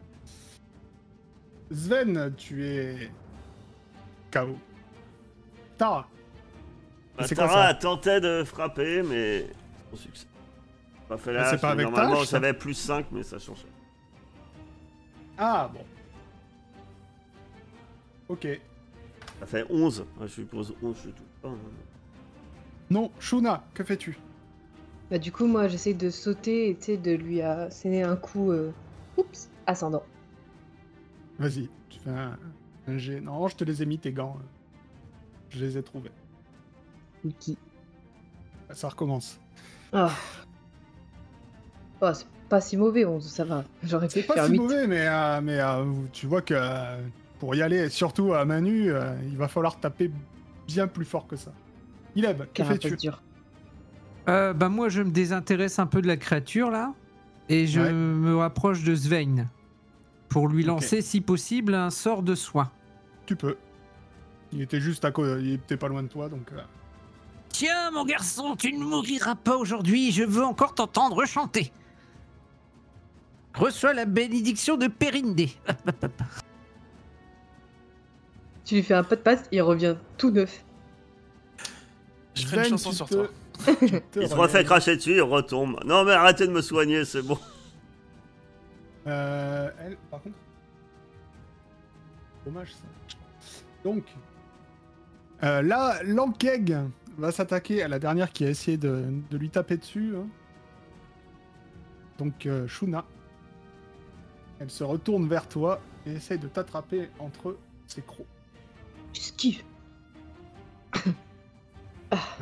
[1.72, 3.12] Sven, tu es
[4.32, 4.58] KO.
[5.78, 6.08] Tara,
[7.18, 7.68] Bah, c'est quoi Tara ça?
[7.68, 9.48] a tenté de frapper, mais
[9.96, 10.28] succès.
[11.08, 13.66] Pas fait là, c'est pas avec normalement tâche, ça j'avais plus 5, mais ça change.
[15.38, 15.82] ah bon.
[18.30, 18.48] Ok.
[19.40, 20.06] Ça fait 11.
[20.20, 21.50] Ah, je suppose 11, je touche pas.
[21.50, 21.58] hein.
[22.90, 24.18] Non, Shuna, que fais-tu?
[25.12, 28.52] Bah du coup, moi, j'essaie de sauter et tu sais, de lui asséner un coup,
[28.52, 28.72] euh,
[29.18, 30.04] oups, ascendant.
[31.40, 32.38] Vas-y, tu fais un,
[32.88, 33.20] un jet.
[33.20, 34.38] Non, je te les ai mis tes gants.
[35.50, 36.12] Je les ai trouvés.
[37.24, 37.58] Wiki.
[38.72, 39.40] Ça recommence.
[39.94, 40.12] Ah.
[42.02, 43.64] Oh, c'est pas si mauvais, 11, ça va.
[43.84, 44.58] J'aurais pu C'est pas faire si 8.
[44.60, 46.98] mauvais, mais, euh, mais euh, tu vois que euh,
[47.40, 50.12] pour y aller, surtout à main nue, euh, il va falloir taper
[50.68, 51.52] bien plus fort que ça.
[52.16, 53.22] Ileb, que fais-tu dur.
[54.30, 56.94] Euh, bah moi, je me désintéresse un peu de la créature là,
[57.50, 57.92] et je Ouais.
[57.92, 59.48] me rapproche de Svein
[60.30, 62.72] pour lui lancer, si possible, un sort de soin.
[63.26, 63.56] Tu peux.
[64.52, 66.52] Il était juste à côté, il était pas loin de toi, donc...
[67.64, 70.12] Tiens, mon garçon, tu ne mouriras pas aujourd'hui.
[70.12, 71.72] Je veux encore t'entendre chanter.
[73.56, 75.50] Reçois la bénédiction de Périndé.
[78.66, 80.66] Tu lui fais un pas de passe, il revient tout neuf.
[82.34, 83.28] Je ferai une chanson sur te- toi.
[84.18, 85.80] Il se refait cracher dessus, il retombe.
[85.86, 87.40] Non, mais arrêtez de me soigner, c'est bon.
[89.08, 90.36] Euh, elle, par contre.
[92.44, 93.58] Dommage ça.
[93.86, 94.04] Donc,
[95.44, 96.78] euh, là, Lankeg
[97.18, 100.14] va s'attaquer à la dernière qui a essayé de, de lui taper dessus.
[100.18, 100.28] hein.
[102.18, 103.06] Donc, euh, Shuna.
[104.60, 107.58] Elle se retourne vers toi et essaye de t'attraper entre
[107.88, 108.26] ses crocs.
[109.14, 109.64] J'esquive.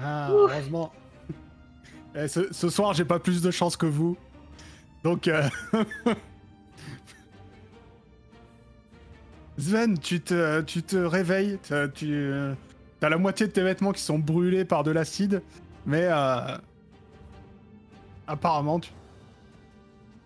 [0.03, 0.35] Ah, Ouh.
[0.35, 0.91] heureusement.
[2.13, 4.17] Eh, ce, ce soir, j'ai pas plus de chance que vous.
[5.05, 5.47] Donc, euh,
[9.57, 11.57] Sven, tu te, tu te réveilles.
[11.67, 12.13] t'as- Tu
[13.03, 15.41] euh, as la moitié de tes vêtements qui sont brûlés par de l'acide.
[15.85, 16.57] Mais euh,
[18.27, 18.91] apparemment, tu...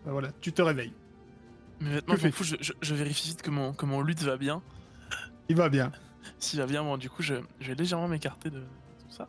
[0.06, 0.94] Ben voilà, tu te réveilles.
[1.82, 4.22] Mes vêtements, Que je fous, je, je- je vérifie vite que mon, que mon lutte
[4.24, 4.62] va bien.
[5.50, 5.92] Il va bien.
[6.40, 9.28] S'il va bien, bon, du coup, je, je vais légèrement m'écarter de tout ça.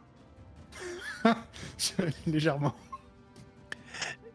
[2.26, 2.74] Légèrement.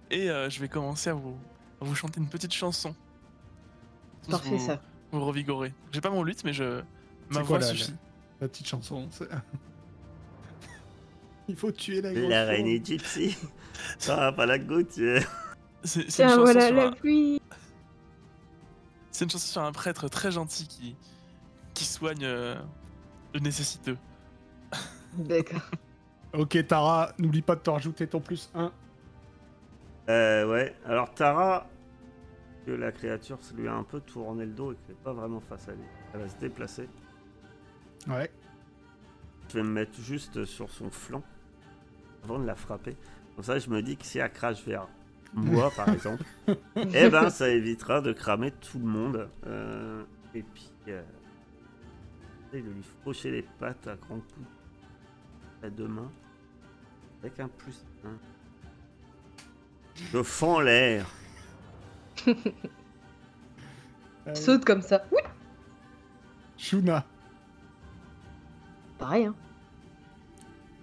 [0.09, 1.37] Et euh, je vais commencer à vous,
[1.81, 2.93] à vous chanter une petite chanson.
[4.29, 4.81] Parfait, vous, ça.
[5.11, 5.73] Vous revigorer.
[5.91, 6.81] J'ai pas mon lutte, mais je,
[7.29, 7.93] ma voix quoi, suffit.
[8.41, 9.07] La petite chanson.
[9.11, 9.29] c'est-
[11.47, 13.35] Il faut tuer la La reine gypsy.
[13.99, 15.29] Ça pas la gouttière.
[15.83, 17.41] C'est c'est une, Tiens, chanson voilà sur la un- pluie.
[19.11, 20.95] c'est une chanson sur un prêtre très gentil qui,
[21.73, 22.55] qui soigne euh,
[23.33, 23.97] le nécessiteux.
[25.17, 25.61] D'accord.
[26.33, 28.71] Ok, Tara, n'oublie pas de te rajouter ton plus 1.
[30.07, 30.73] Euh, ouais.
[30.85, 31.67] Alors, Tara,
[32.65, 35.11] que la créature se lui a un peu tourné le dos et qu'elle est pas
[35.11, 35.83] vraiment face à lui.
[36.13, 36.87] Elle va se déplacer.
[38.07, 38.31] Ouais.
[39.49, 41.23] Je vais me mettre juste sur son flanc
[42.23, 42.95] avant de la frapper.
[43.35, 44.87] Comme ça, je me dis que si elle crache vers
[45.33, 46.23] moi, par exemple,
[46.75, 49.29] eh ben, ça évitera de cramer tout le monde.
[49.45, 51.01] Euh, et puis, euh,
[52.53, 54.47] de lui faucher les pattes à grands coups
[55.63, 56.11] à deux mains
[57.21, 58.09] avec un plus 1.
[60.11, 61.05] Je fends l'air.
[64.33, 65.05] Saute comme ça.
[65.11, 65.21] Oui.
[66.57, 67.05] Shuna.
[69.01, 69.35] Pareil, hein.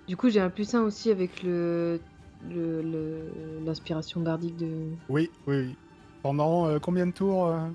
[0.09, 2.01] Du coup, j'ai un plus 1 aussi avec le
[2.49, 4.91] le- le- l'inspiration bardique de.
[5.09, 5.77] Oui, oui, oui.
[6.23, 7.69] Pendant euh, combien de tours euh?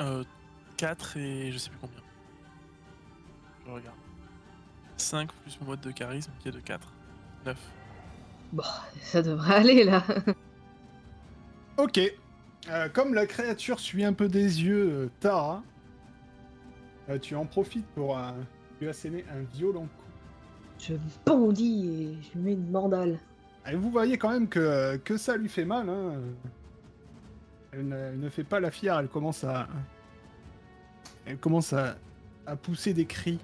[0.00, 0.24] Euh,
[0.76, 2.00] 4 et je sais plus combien.
[3.66, 3.96] Je regarde.
[4.96, 6.92] 5 plus mon mode de charisme qui est de 4.
[7.46, 7.56] 9.
[8.52, 8.62] Bon,
[9.00, 10.04] ça devrait aller là.
[11.76, 11.98] Ok.
[12.70, 15.62] Euh, comme la créature suit un peu des yeux euh, Tara,
[17.08, 18.30] euh, tu en profites pour euh,
[18.84, 20.78] lui asséner un violent coup.
[20.78, 23.18] Je bondis et je lui mets une mandale.
[23.70, 25.88] Et vous voyez quand même que, que ça lui fait mal.
[25.88, 26.20] Hein.
[27.72, 29.66] Elle, ne, elle ne fait pas la fière, elle commence à.
[31.26, 31.96] Elle commence à,
[32.46, 33.38] à pousser des cris.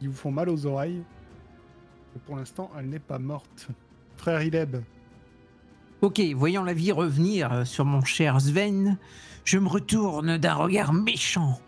[0.00, 1.02] Ils vous font mal aux oreilles.
[2.16, 3.68] Et pour l'instant, elle n'est pas morte.
[4.16, 4.82] Frère Ileb,
[6.02, 8.96] Ok, voyant la vie revenir sur mon cher Sven,
[9.44, 11.60] je me retourne d'un regard méchant,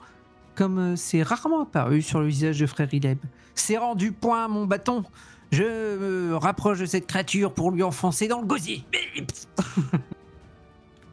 [0.55, 3.18] comme euh, c'est rarement apparu sur le visage de frère Ileb.
[3.55, 5.05] Serrant du poing mon bâton,
[5.50, 8.84] je me rapproche de cette créature pour lui enfoncer dans le gosier.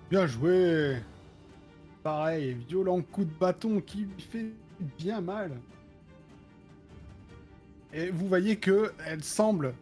[0.10, 0.98] bien joué.
[2.04, 4.54] Pareil, violent coup de bâton qui lui fait
[4.98, 5.52] bien mal.
[7.92, 9.74] Et vous voyez que elle semble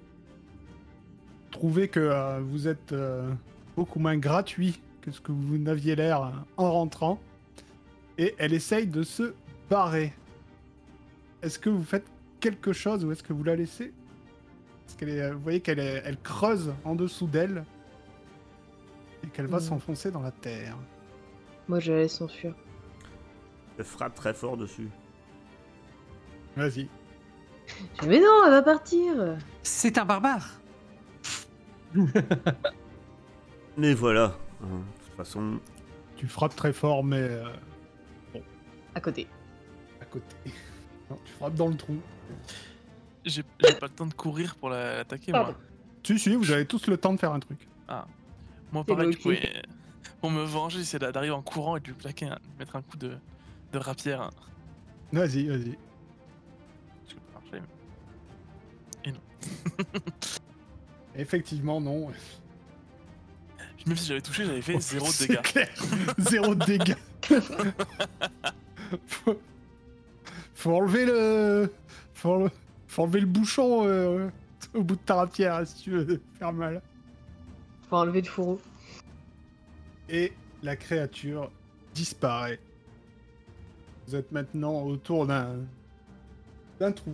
[1.52, 3.30] trouver que euh, vous êtes euh,
[3.76, 7.20] beaucoup moins gratuit que ce que vous n'aviez l'air en rentrant.
[8.18, 9.34] et elle essaye de se
[9.70, 10.14] barrer.
[11.42, 12.06] Est-ce que vous faites
[12.40, 13.94] quelque chose ou est-ce que vous la laissez?
[14.86, 17.64] Parce qu'elle est, vous voyez qu'elle est- elle creuse en dessous d'elle
[19.24, 19.64] et qu'elle va Mhm.
[19.64, 20.78] s'enfoncer dans la terre.
[21.68, 22.54] Moi, je la laisse s'enfuir.
[23.78, 24.90] Je frappe très fort dessus.
[26.56, 26.88] Vas-y.
[28.08, 29.38] Mais non, elle va partir.
[29.64, 30.60] C'est un barbare.
[33.78, 34.36] Mais voilà.
[34.64, 34.68] hein,
[35.00, 35.60] de toute façon,
[36.16, 37.46] Tu frappes très fort, mais euh,
[38.96, 39.28] À côté.
[40.20, 40.52] Côté.
[41.10, 41.98] Non, tu frappes dans le trou.
[43.24, 45.56] J'ai pas le temps de courir pour la- l'attaquer, moi.
[46.04, 47.66] Si, si, vous avez tous le temps de faire un truc.
[48.74, 49.48] Moi, C'est pareil, du coup, bloqué.
[49.48, 49.62] et-
[50.20, 52.76] pour me venger, c'est d'a- d'arriver en courant et de lui plaquer, un- de mettre
[52.76, 53.18] un coup de,
[53.72, 54.22] de rapière.
[54.22, 54.32] hein.
[55.14, 55.78] Vas-y, vas-y.
[57.06, 57.62] Parce que ça marchait,
[59.06, 59.14] mais-
[61.22, 62.12] Effectivement, non.
[63.86, 65.42] Même si j'avais touché, j'avais fait Oh, zéro c'est dégâts.
[65.42, 65.70] clair.
[66.18, 66.96] Zéro de dégâts.
[70.68, 70.76] Faut...
[70.76, 71.72] enlever le.
[72.14, 72.52] Faut, enle-
[72.88, 74.30] faut enlever le bouchon euh,
[74.74, 76.82] au bout de ta rapière hein, si tu veux faire mal.
[77.90, 78.60] Faut enlever le fourreau.
[80.10, 81.52] Et la créature
[81.94, 82.60] disparaît.
[84.08, 85.58] Vous êtes maintenant autour d'un.
[86.80, 87.14] d'un trou.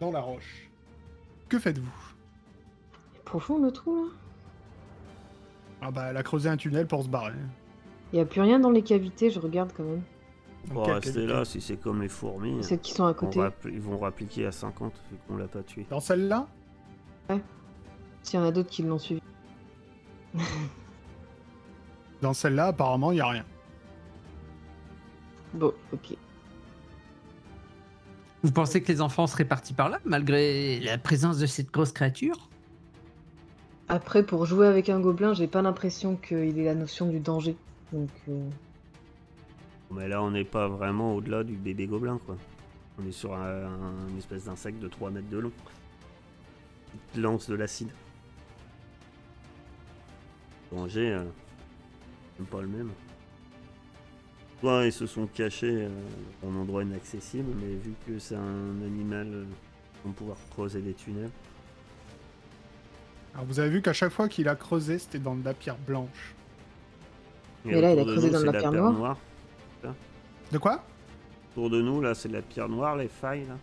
[0.00, 0.68] Dans la roche.
[1.48, 2.14] Que faites-vous?
[3.24, 4.10] Profond le trou là?
[5.82, 7.32] Ah bah, elle a creusé un tunnel pour se barrer.
[8.12, 10.02] Il y a plus rien dans les cavités, je regarde quand même.
[10.70, 12.62] On va rester là si c'est comme les fourmis.
[12.62, 13.40] Celles qui sont à côté.
[13.66, 15.86] ils vont rappliquer à 50 vu qu'on l'a pas tué.
[15.88, 16.46] Dans celle-là?
[18.22, 19.20] S'il y en a d'autres qui l'ont suivi.
[22.22, 23.44] Dans celle-là, apparemment, il n'y a rien.
[25.54, 26.16] Bon, ok.
[28.42, 31.92] Vous pensez que les enfants seraient partis par là, malgré la présence de cette grosse
[31.92, 32.48] créature?
[33.88, 37.56] Après, pour jouer avec un gobelin, j'ai pas l'impression qu'il ait la notion du danger.
[37.92, 38.48] Donc, euh,
[39.90, 42.36] Mais là, on n'est pas vraiment au-delà du bébé gobelin, quoi.
[42.98, 45.52] On est sur un, un- une espèce d'insecte de 3 mètres de long.
[47.12, 47.90] Qui lance de l'acide.
[50.72, 51.24] Danger, euh,
[52.38, 52.90] même pas le même.
[54.60, 55.88] Soit ils se sont cachés euh,
[56.42, 60.80] dans un endroit inaccessible, mais vu que c'est un animal, euh, ils vont pouvoir creuser
[60.80, 61.30] des tunnels.
[63.34, 65.76] Alors, vous avez vu qu'à chaque fois qu'il a creusé, c'était dans de la pierre
[65.76, 66.34] blanche.
[67.66, 69.18] Et Mais là, il a creusé dans de la pierre noire.
[70.52, 70.82] De quoi?
[71.52, 73.56] Autour de nous, là, c'est de la pierre noire, les failles, là.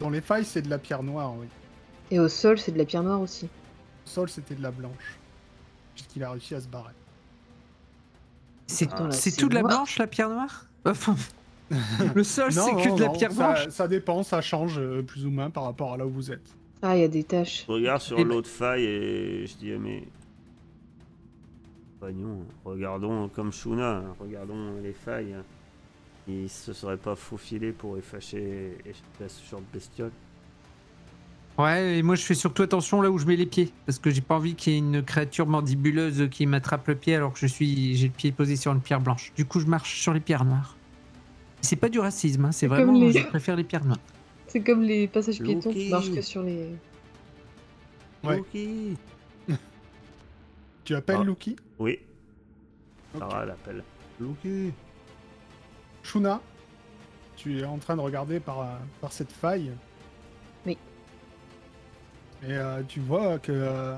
[0.00, 1.46] Dans les failles, c'est de la pierre noire, oui.
[2.10, 3.46] Et au sol, c'est de la pierre noire aussi.
[3.46, 5.18] Au sol, c'était de la blanche.
[5.94, 6.92] Puisqu'il a réussi à se barrer.
[8.66, 9.08] C'est Ah,
[9.38, 10.66] tout de la blanche, la pierre noire?
[10.84, 11.16] Enfin,
[12.14, 13.68] Le sol, c'est que non, de la non, pierre ça, blanche?
[13.70, 16.54] ça dépend, ça change euh, plus ou moins par rapport à là où vous êtes.
[16.82, 17.64] Ah, il y a des taches.
[17.66, 20.04] Je regarde sur l'autre faille et je dis, mais.
[22.02, 25.36] Compagnons, regardons comme Shuna, regardons les failles.
[26.26, 28.76] Il se serait pas faufilé pour effacer
[29.20, 30.10] la sur le bestiole.
[31.58, 34.10] Ouais, et moi je fais surtout attention là où je mets les pieds, parce que
[34.10, 37.38] j'ai pas envie qu'il y ait une créature mandibuleuse qui m'attrape le pied alors que
[37.38, 39.32] je suis, j'ai le pied posé sur une pierre blanche.
[39.36, 40.76] Du coup, je marche sur les pierres noires.
[41.60, 44.00] C'est pas du racisme, hein, c'est vraiment, les- je préfère les pierres noires.
[44.48, 46.66] C'est comme les passages piétons, tu marches que sur les.
[48.24, 48.42] Ouais.
[50.84, 51.24] Tu appelles Ah.
[51.24, 51.98] Luki Oui,
[53.14, 53.20] Ok.
[53.20, 53.84] Sarah l'appelle.
[54.20, 54.72] Luki
[56.02, 56.40] Shuna,
[57.36, 58.64] tu es en train de regarder par, euh,
[59.00, 59.72] par cette faille.
[60.66, 60.76] Oui.
[62.42, 63.52] Et euh, tu vois que.
[63.52, 63.94] euh,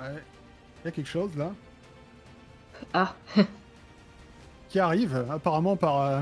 [0.00, 0.22] ouais,
[0.82, 1.52] il y a quelque chose là
[2.92, 3.14] Ah,
[4.68, 6.20] qui arrive, apparemment par, euh,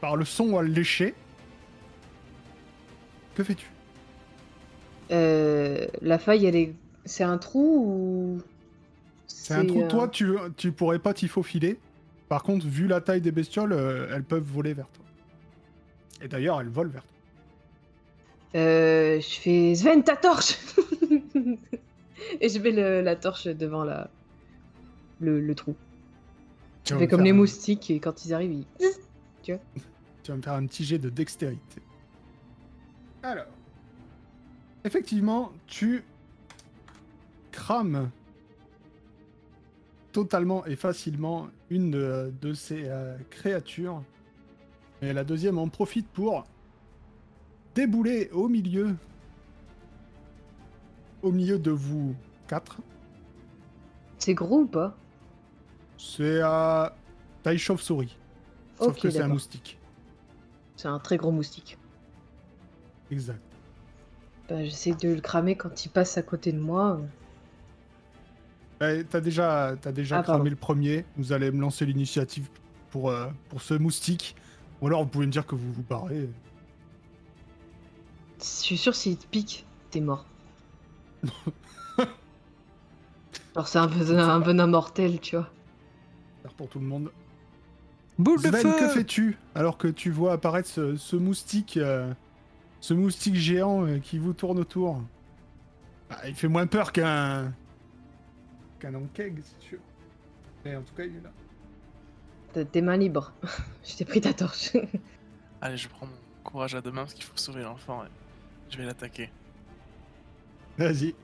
[0.00, 1.14] par le son à le lécher.
[3.34, 3.66] Que fais-tu?
[5.10, 6.74] Euh, la faille, elle est.
[7.04, 8.42] C'est un trou ou.
[9.32, 11.78] C'est un trou, euh, toi tu, tu pourrais pas t'y faufiler.
[12.28, 15.04] Par contre, vu la taille des bestioles, euh, elles peuvent voler vers toi.
[16.22, 18.60] Et d'ailleurs, elles volent vers toi.
[18.60, 20.58] euh, je fais Sven, ta torche
[22.40, 24.10] Et je mets le- la torche devant la...
[25.20, 25.74] le, le trou.
[26.84, 28.66] Tu Je vas fais me comme faire les un- moustiques et quand ils arrivent, ils.
[30.22, 31.80] Tu vas me faire un petit jet de dextérité.
[33.22, 33.46] Alors.
[34.84, 36.04] Effectivement, tu
[37.52, 38.10] crames
[40.12, 44.02] totalement et facilement une de, de ces euh, créatures.
[45.02, 46.44] Et la deuxième en profite pour
[47.74, 48.94] débouler au milieu.
[51.22, 52.14] Au milieu de vous
[52.48, 52.78] quatre.
[54.18, 54.96] C'est gros ou pas?
[55.98, 56.94] C'est à
[57.42, 58.16] taille chauve-souris.
[58.78, 59.78] Sauf que c'est un moustique.
[60.76, 61.78] C'est un très gros moustique.
[64.48, 64.64] Bah,
[68.80, 70.50] t'as déjà, t'as déjà Ah, cramé pardon.
[70.50, 71.04] le premier.
[71.16, 72.48] Vous allez me lancer l'initiative
[72.90, 74.34] pour, euh, pour ce moustique.
[74.80, 76.28] Ou alors vous pouvez me dire que vous vous barrez.
[78.40, 80.24] Je suis sûr, s'il te pique, t'es mort.
[83.54, 85.50] Alors, c'est un venin, un venin mortel, tu vois.
[86.56, 87.10] Pour tout le monde.
[88.18, 92.12] Boule de Sven, feu que fais-tu alors que tu vois apparaître ce, ce moustique, euh,
[92.80, 95.02] ce moustique géant euh, qui vous tourne autour?
[96.08, 97.52] Bah, Il fait moins peur qu'un
[98.80, 99.78] qu'un ankeg, c'est sûr.
[100.64, 101.30] Mais en tout cas, il est là.
[102.52, 103.32] T'as tes mains libres.
[103.84, 104.72] Je t'ai pris ta torche.
[105.60, 108.08] Allez, je prends mon courage à deux mains parce qu'il faut sauver l'enfant et
[108.70, 109.30] je vais l'attaquer.
[110.78, 111.14] Vas-y.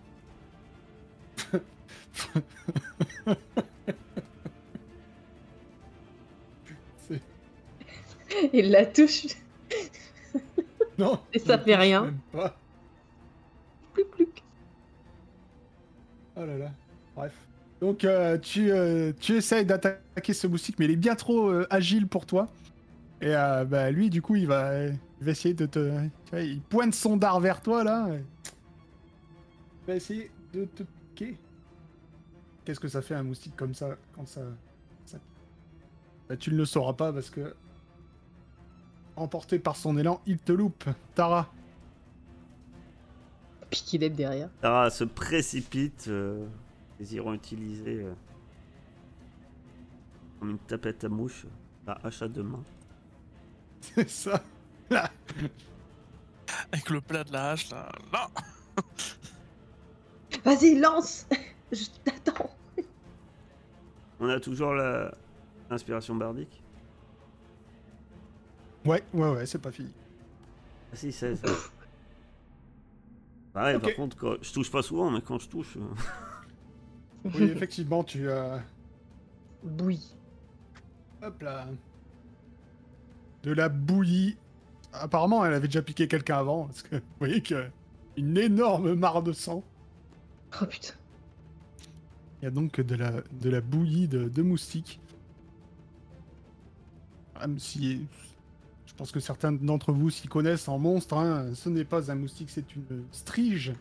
[8.53, 9.29] Il la touche.
[10.99, 11.19] non.
[11.33, 12.05] Et ça fait rien.
[12.05, 12.59] même pas.
[13.95, 14.29] Plus, plus.
[16.37, 16.71] Oh là là.
[17.17, 17.33] Bref.
[17.81, 21.67] Donc euh, tu, euh, tu essayes d'attaquer ce moustique, mais il est bien trop euh,
[21.71, 22.49] agile pour toi.
[23.21, 25.79] Et euh, bah, lui, du coup, il va, il va essayer de te.
[26.27, 28.09] Tu vois, il pointe son dard vers toi là.
[28.15, 28.23] et
[29.83, 30.83] Il va essayer de te
[31.15, 31.39] piquer.
[32.65, 34.43] Qu'est-ce que ça fait un moustique comme ça quand ça.
[35.05, 35.19] ça-
[36.29, 37.55] Bah, tu ne le sauras pas parce que.
[39.17, 40.85] Emporté par son élan, il te loupe.
[41.15, 41.51] Tara.
[43.71, 44.51] Puis qu'il est derrière.
[44.61, 46.47] Tara se précipite, euh,
[46.99, 48.15] désirant utiliser euh,
[50.39, 51.47] comme une tapette à mouche
[51.87, 52.65] la hache à deux mains.
[53.81, 54.43] C'est ça.
[56.73, 57.89] Avec le plat de la hache là.
[58.13, 58.29] Non
[60.45, 61.27] Vas-y, lance
[61.73, 62.51] Je t'attends.
[64.21, 65.13] On a toujours la
[65.69, 66.63] l'inspiration bardique
[68.85, 69.93] Ouais, ouais, ouais, c'est pas fini.
[70.93, 71.49] Ah si, c'est ça.
[73.53, 75.77] Pareil, par contre, quand- je touche pas souvent, mais quand je touche...
[77.35, 78.29] Oui, effectivement, tu.
[78.29, 78.59] euh,
[79.65, 80.15] Bouille.
[81.23, 81.67] Hop là.
[83.43, 84.37] De la bouillie.
[84.93, 87.69] Apparemment, elle avait déjà piqué quelqu'un avant, parce que vous voyez que
[88.17, 89.63] une énorme mare de sang.
[90.61, 90.95] Oh putain.
[92.41, 95.01] Il y a donc de la, de la bouillie de, de moustiques.
[97.41, 98.07] Même si
[98.87, 102.15] je pense que certains d'entre vous s'y connaissent en monstre, hein, ce n'est pas un
[102.15, 103.75] moustique, c'est une strige.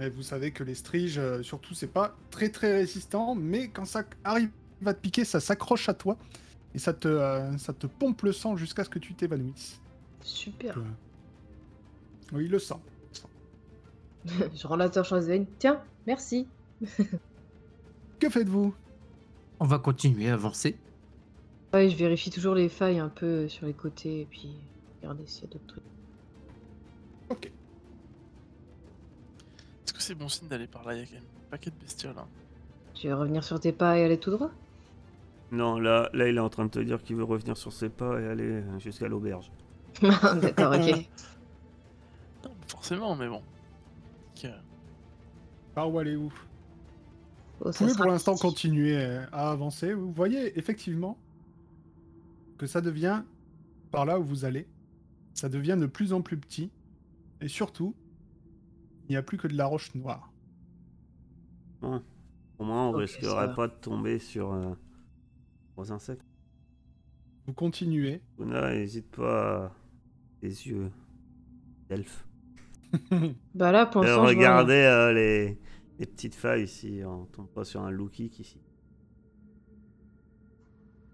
[0.00, 3.84] Mais vous savez que les striges, euh, surtout, c'est pas très très résistant, mais quand
[3.84, 4.48] ça arrive
[4.86, 6.16] à te piquer, ça s'accroche à toi
[6.74, 9.78] et ça te, euh, ça te pompe le sang jusqu'à ce que tu t'évanouisses.
[10.22, 10.78] Super.
[10.78, 10.84] Euh,
[12.32, 12.80] Oui, le sent.
[14.54, 15.44] Je rends la torche à Sven.
[15.58, 16.48] Tiens, merci.
[18.18, 18.74] Que faites-vous?
[19.58, 20.78] On va continuer à avancer.
[21.74, 24.56] Ouais, je vérifie toujours les failles un peu sur les côtés et puis
[25.02, 25.84] regarder s'il y a d'autres trucs.
[27.28, 27.52] Ok.
[30.00, 31.76] Que c'est bon signe d'aller par là Il y a quand même un paquet de
[31.76, 32.14] bestioles.
[32.16, 32.26] Hein.
[32.94, 34.50] Tu veux revenir sur tes pas et aller tout droit?
[35.52, 37.90] Non, là, là, il est en train de te dire qu'il veut revenir sur ses
[37.90, 39.52] pas et aller euh, jusqu'à l'auberge.
[40.02, 41.06] D'accord, ok.
[42.44, 43.42] Non, forcément, mais bon.
[44.40, 44.48] Que-
[45.74, 46.32] Par où allez-vous
[47.60, 49.92] Oh, Vous ça pouvez sera pour l'instant continuer euh, à avancer.
[49.92, 51.18] Vous voyez effectivement
[52.56, 53.22] que ça devient,
[53.90, 54.66] par là où vous allez,
[55.34, 56.70] ça devient de plus en plus petit.
[57.42, 57.94] Et surtout,
[59.10, 60.32] n'y a plus que de la roche noire.
[61.82, 62.02] Bon,
[62.58, 64.74] au moins, on risquerait pas de tomber sur euh,
[65.76, 66.24] gros insectes.
[67.44, 68.22] Vous continuez.
[68.38, 69.72] Luna, n'hésite pas à...
[70.42, 70.92] les yeux
[71.88, 72.26] d'elfe.
[73.54, 75.58] Bah là, pour Euh, l'instant, je vois- regardez euh, les...
[75.98, 78.60] les petites failles ici, on tombe pas sur un Loki ici.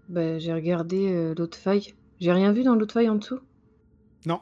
[0.09, 1.93] Bah, j'ai regardé euh, l'autre faille.
[2.19, 3.39] J'ai rien vu dans l'autre faille en dessous?
[4.25, 4.41] non,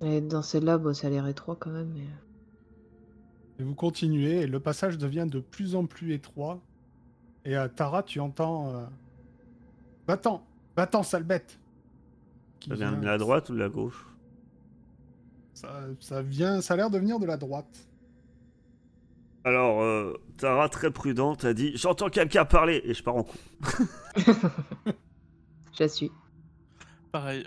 [0.00, 1.92] Et dans celle-là, bon, ça a l'air étroit quand même.
[1.94, 2.06] Mais...
[3.58, 6.60] et vous continuez et le passage devient de plus en plus étroit.
[7.44, 8.74] Et à Tara, tu entends.
[8.74, 8.84] Euh...
[10.06, 10.42] Va-t'en,
[10.76, 11.58] va-t'en, sale bête.
[12.60, 14.06] Qui Ça vient de la droite ou de la gauche?
[15.54, 17.88] Ça, ça vient, ça a l'air de venir de la droite.
[19.44, 23.38] Alors, euh, Tara, très prudente, a dit J'entends quelqu'un parler Et je pars en coup.
[24.16, 26.12] Je la suis.
[27.12, 27.44] Pareil.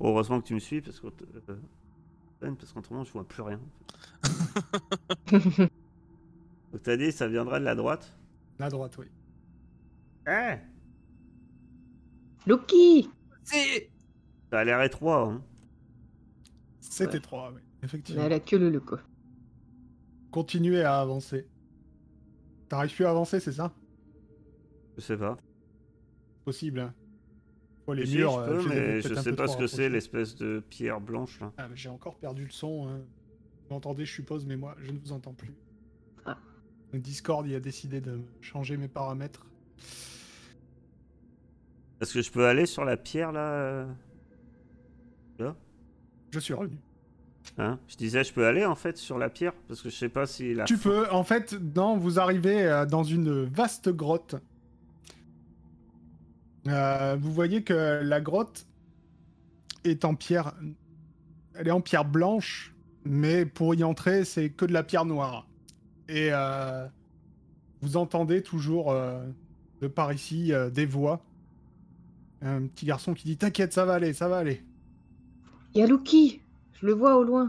[0.00, 1.06] Heureusement que tu me suis, parce que.
[1.08, 1.56] euh,
[2.40, 3.60] Ben, parce qu'autrement, je vois plus rien.
[6.72, 8.16] Donc, t'as dit, ça viendra de la droite?
[8.58, 9.06] La droite, oui.
[10.28, 10.54] Eh
[12.46, 13.10] Loki
[13.42, 13.90] C'est
[14.50, 15.42] Ça a l'air étroit, hein.
[16.80, 17.16] C'est Ouais.
[17.16, 17.60] étroit, oui.
[17.80, 18.22] Mais Effectivement.
[18.24, 19.00] elle a que le quoi.
[20.30, 21.46] Continuez à avancer.
[22.68, 23.72] T'arrives plus à avancer, c'est ça?
[24.96, 25.36] Je sais pas.
[26.44, 26.80] Possible.
[26.80, 26.94] hein.
[27.94, 28.32] Les Si, murs.
[28.32, 31.52] je euh, peux, mais je sais pas ce que c'est, l'espèce de pierre blanche là.
[31.58, 32.88] Ah, j'ai encore perdu le son.
[32.88, 33.00] hein.
[33.68, 35.54] Vous m'entendez, je suppose, mais moi, je ne vous entends plus.
[36.26, 36.36] Ah.
[36.94, 39.46] Discord, il a décidé de changer mes paramètres.
[42.00, 43.86] Est-ce que je peux aller sur la pierre là euh
[46.30, 46.76] Je suis revenu.
[47.58, 47.78] Hein?
[47.88, 49.52] Je disais, je peux aller en fait sur la pierre?
[49.68, 50.64] Parce que je sais pas si la.
[50.64, 54.36] Tu peux, en fait, non, vous arrivez euh, dans une vaste grotte.
[56.68, 58.66] Euh, vous voyez que la grotte
[59.84, 60.54] est en pierre.
[61.54, 65.46] Elle est en pierre blanche, mais pour y entrer, c'est que de la pierre noire.
[66.08, 66.86] Et euh,
[67.80, 69.24] vous entendez toujours euh,
[69.80, 71.24] de par ici euh, des voix.
[72.42, 74.62] Un petit garçon qui dit T'inquiète, ça va aller, ça va aller.
[75.74, 76.40] Il y a Lucky
[76.80, 77.48] Je le vois au loin.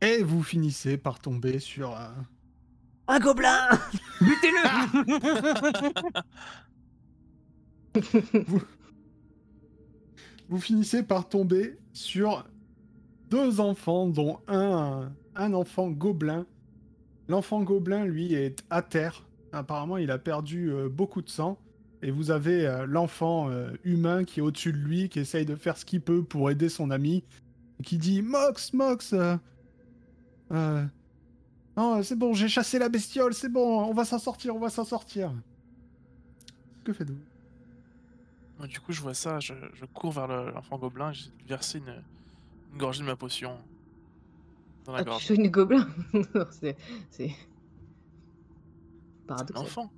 [0.00, 1.96] Et vous finissez par tomber sur.
[1.98, 2.08] euh,
[3.08, 3.68] Un gobelin
[4.20, 4.58] Butez-le
[10.48, 12.48] vous finissez par tomber sur
[13.30, 16.46] deux enfants, dont un, un enfant gobelin.
[17.28, 19.26] L'enfant gobelin, lui, est à terre.
[19.52, 21.58] Apparemment, il a perdu euh, beaucoup de sang.
[22.02, 25.56] Et vous avez euh, l'enfant euh, humain qui est au-dessus de lui, qui essaye de
[25.56, 27.24] faire ce qu'il peut pour aider son ami,
[27.82, 29.14] qui dit Mox, Mox
[30.50, 34.70] Non, c'est bon, j'ai chassé la bestiole, c'est bon, on va s'en sortir, on va
[34.70, 35.32] s'en sortir.
[36.84, 37.18] Que faites-vous?
[38.58, 41.78] Moi, du coup, je vois ça, je, je cours vers le- l'enfant gobelin, j'ai versé
[41.78, 42.02] une,
[42.72, 43.56] une gorgée de ma potion
[44.84, 45.24] dans la Ah, tu gorge.
[45.26, 45.86] soignes gobelin?
[46.34, 46.76] Non, c'est.
[47.10, 47.30] C'est.
[49.26, 49.62] Paradoxal.
[49.64, 49.90] L'enfant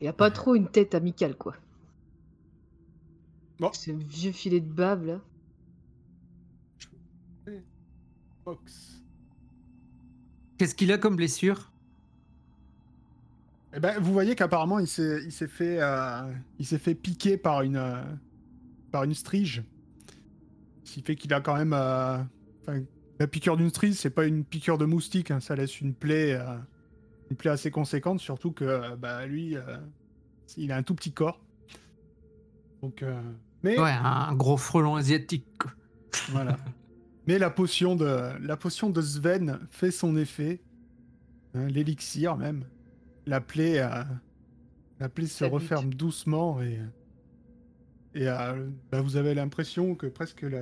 [0.00, 1.56] Il a pas trop une tête amicale, quoi.
[3.58, 3.72] Bon.
[3.72, 5.20] Ce vieux filet de bave, là.
[10.58, 11.71] Qu'est-ce qu'il a comme blessure?
[13.74, 17.36] Eh ben, vous voyez qu'apparemment il s'est, il s'est fait, euh, il s'est fait piquer
[17.36, 18.02] par une, euh,
[18.90, 19.62] par une strige.
[20.84, 22.18] Ce qui fait qu'il a quand même, euh,
[23.18, 26.38] la piqûre d'une strige, c'est pas une piqûre de moustique, hein, ça laisse une plaie,
[27.30, 29.56] une plaie assez conséquente, surtout que, bah, lui,
[30.56, 31.40] il a un tout petit corps.
[32.82, 33.20] Donc, euh,
[33.62, 35.46] mais Ouais, un gros frelon asiatique.
[36.30, 36.56] voilà.
[37.28, 40.60] Mais la potion de, la potion de Sven fait son effet.
[41.54, 42.64] Hein, L'élixir même.
[43.26, 44.02] La plaie, euh,
[44.98, 46.78] la plaie se referme doucement et,
[48.14, 50.60] et euh, bah, vous avez l'impression que presque la...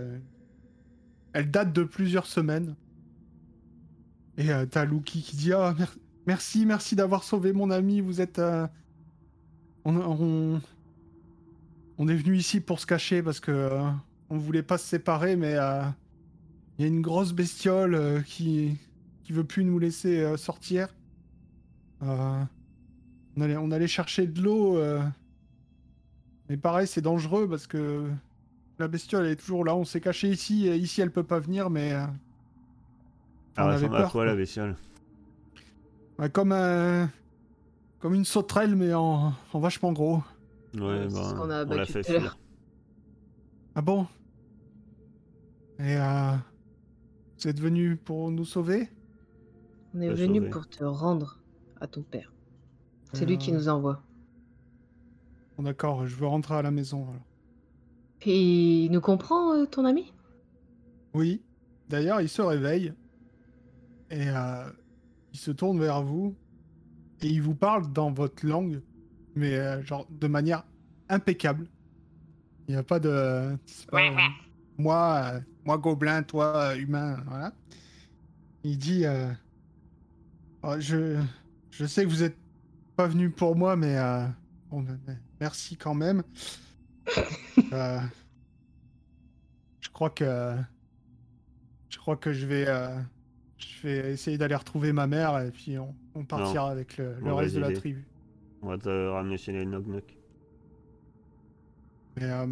[1.33, 2.77] elle date de plusieurs semaines.
[4.37, 5.97] Et euh, t'as Luki qui dit ah mer-
[6.27, 8.01] merci merci d'avoir sauvé mon ami.
[8.01, 8.67] Vous êtes euh,
[9.85, 10.61] on, on
[11.99, 13.91] on est venu ici pour se cacher parce que euh,
[14.29, 15.83] on voulait pas se séparer, mais euh,
[16.79, 18.77] il y a une grosse bestiole euh, qui
[19.25, 20.89] qui veut plus nous laisser euh, sortir.
[22.03, 22.45] Euh,
[23.37, 25.03] on allait on allait chercher de l'eau, euh,
[26.49, 28.11] mais pareil c'est dangereux parce que
[28.79, 29.77] la bestiole elle est toujours là.
[29.77, 32.07] On s'est caché ici, et ici elle peut pas venir, mais euh,
[33.57, 34.25] on Alors, avait ressemble à quoi quoi.
[34.25, 34.77] la bestiole?
[36.19, 37.11] Ouais, comme un
[37.99, 40.23] comme une sauterelle mais en, en vachement gros.
[40.75, 42.39] Ouais, c'est ce bah, qu'on a on l'a fait fuir.
[43.75, 44.07] Ah bon?
[45.79, 46.33] Et euh,
[47.39, 48.89] vous êtes venu pour nous sauver?
[49.95, 51.40] On est venu pour te rendre
[51.81, 52.33] à ton père.
[53.13, 54.03] C'est lui qui Euh, nous envoie.
[55.57, 57.03] Bon, D'accord, je veux rentrer à la maison.
[57.09, 57.23] alors.
[58.23, 60.13] Et il nous comprend, euh, ton ami?
[61.15, 61.41] Oui.
[61.89, 62.93] D'ailleurs, il se réveille
[64.11, 64.65] et euh,
[65.33, 66.37] il se tourne vers vous
[67.23, 68.81] et il vous parle dans votre langue,
[69.35, 70.65] mais euh, genre de manière
[71.09, 71.67] impeccable.
[72.69, 73.57] Il n'y a pas de.
[73.91, 74.17] pas, euh,
[74.79, 77.53] moi, euh, moi gobelin, toi euh, humain, voilà.
[78.63, 79.05] Il dit.
[79.05, 79.33] euh,
[80.63, 81.17] Oh, je,
[81.71, 82.37] je sais que vous êtes
[82.97, 84.27] pas venu pour moi, mais, euh,
[84.71, 84.85] bon,
[85.41, 86.23] merci quand même.
[87.73, 88.01] Euh,
[89.81, 90.55] je crois que
[91.89, 92.97] je crois que je vais euh,
[93.59, 97.33] je vais essayer d'aller retrouver ma mère et puis on, on partira avec le, le
[97.33, 98.07] reste de la tribu.
[98.63, 100.17] On va te ramener chez les Nog Nok.
[102.17, 102.47] Mais euh,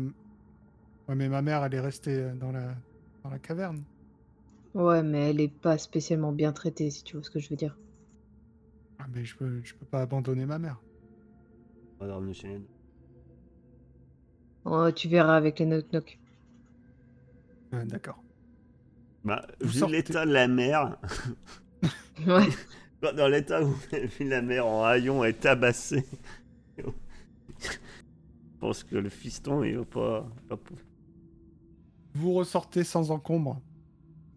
[1.09, 2.75] ouais, mais ma mère elle est restée dans la
[3.23, 3.85] dans la caverne.
[4.75, 7.57] Ouais, mais elle est pas spécialement bien traitée, si tu vois ce que je veux
[7.57, 7.77] dire.
[8.99, 10.81] Ah, mais je peux je peux pas abandonner ma mère.
[12.01, 12.61] On va te ramener chez les
[14.65, 16.19] Oh, tu verras avec les knock knock.
[17.73, 18.23] Ouais, D'accord.
[19.25, 19.97] Bah, Vous vu sortez.
[19.97, 20.97] l'état de la mer,
[22.27, 22.47] Ouais.
[23.03, 26.05] dans dans l'état où on a vu la mer en haillons est tabassée,
[26.79, 26.83] je
[28.61, 30.29] pense que le fiston il va pas.
[30.49, 30.75] va pas-
[32.15, 33.61] Vous ressortez sans encombre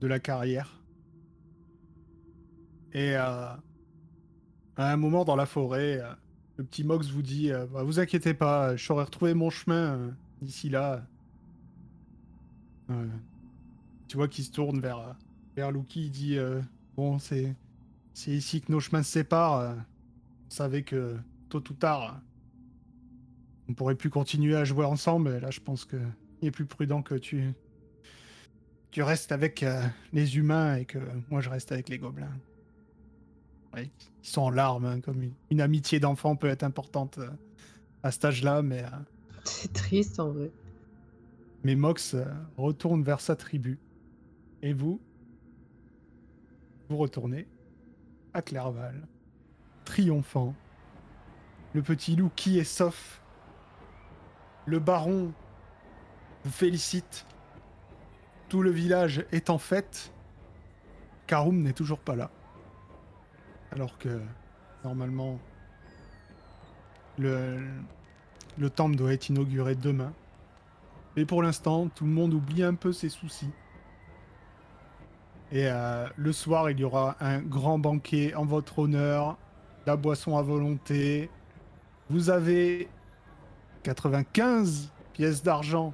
[0.01, 0.81] de la carrière.
[2.93, 3.47] Et euh,
[4.77, 6.13] à un moment dans la forêt, euh,
[6.57, 9.95] le petit Mox vous dit euh, Bah, Vous inquiétez pas, je saurai retrouver mon chemin
[9.95, 10.11] euh,
[10.41, 11.05] d'ici là.
[12.89, 13.07] Euh,
[14.07, 15.13] tu vois qu'il se tourne vers, euh,
[15.55, 16.61] Père Luki dit euh,
[16.95, 17.55] Bon, c'est
[18.13, 19.59] c'est ici que nos chemins se séparent.
[19.59, 19.73] euh,
[20.47, 21.15] On savait que
[21.49, 22.19] tôt ou tard,
[23.69, 25.37] on pourrait plus continuer à jouer ensemble.
[25.37, 25.97] Là, je pense que
[26.41, 27.53] il est plus prudent que tu
[28.91, 29.81] tu restes avec euh,
[30.11, 30.99] les humains et que
[31.29, 32.35] moi je reste avec les gobelins.
[33.77, 33.89] Ils
[34.21, 37.29] sont en larmes, hein, comme une, une amitié d'enfant peut être importante euh,
[38.03, 38.87] à cet âge-là, mais, euh,
[39.45, 40.51] C'est triste en vrai.
[41.63, 42.25] mais Mox euh,
[42.57, 43.79] retourne vers sa tribu.
[44.61, 44.99] Et vous,
[46.89, 47.47] vous retournez
[48.33, 49.07] à Clerval,
[49.85, 50.53] triomphant.
[51.73, 53.21] Le petit loup qui est sauf.
[54.65, 55.33] Le baron
[56.43, 57.25] vous félicite.
[58.49, 60.11] Tout le village est en fête.
[61.27, 62.29] Karoum n'est toujours pas là.
[63.71, 64.19] Alors que,
[64.83, 65.39] normalement,
[67.17, 67.59] le,
[68.57, 70.11] le temple doit être inauguré demain.
[71.15, 73.49] Mais pour l'instant, tout le monde oublie un peu ses soucis.
[75.51, 79.37] Et euh, le soir, il y aura un grand banquet en votre honneur,
[79.85, 81.29] la boisson à volonté.
[82.09, 82.87] Vous avez
[83.83, 85.93] 95 pièces d'argent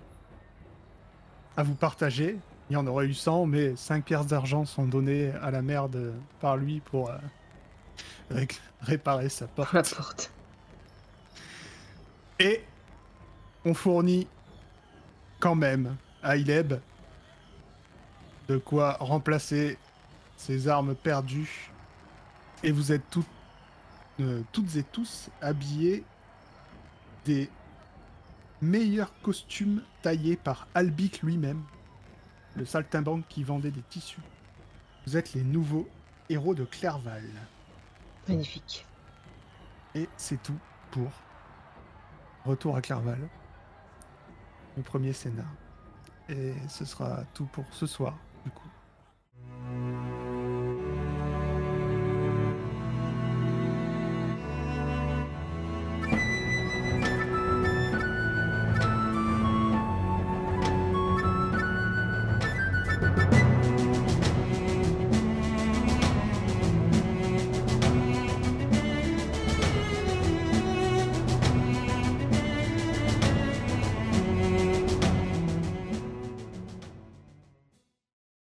[1.55, 2.37] à vous partager.
[2.69, 5.89] Il y en aurait eu 100, mais 5 pièces d'argent sont données à la mère
[5.89, 7.17] de- par lui pour euh,
[8.29, 8.47] ré-
[8.81, 9.69] réparer sa porte.
[9.69, 10.31] Pour la porte.
[12.39, 12.63] Et
[13.65, 14.27] on fournit
[15.39, 16.75] quand même à Ileb
[18.47, 19.77] de quoi remplacer
[20.37, 21.71] ses armes perdues.
[22.63, 23.25] Et vous êtes toutes,
[24.19, 26.03] euh, toutes et tous habillés
[27.25, 27.49] des
[28.61, 31.61] meilleurs costumes taillés par Albic lui-même,
[32.55, 34.21] le saltimbanque qui vendait des tissus.
[35.05, 35.87] Vous êtes les nouveaux
[36.29, 37.23] héros de Clerval.
[38.27, 38.85] Magnifique.
[39.95, 40.59] Et c'est tout
[40.91, 41.11] pour
[42.45, 43.29] Retour à Clerval,
[44.77, 45.45] le premier scénar.
[46.29, 48.69] Et ce sera tout pour ce soir, du coup.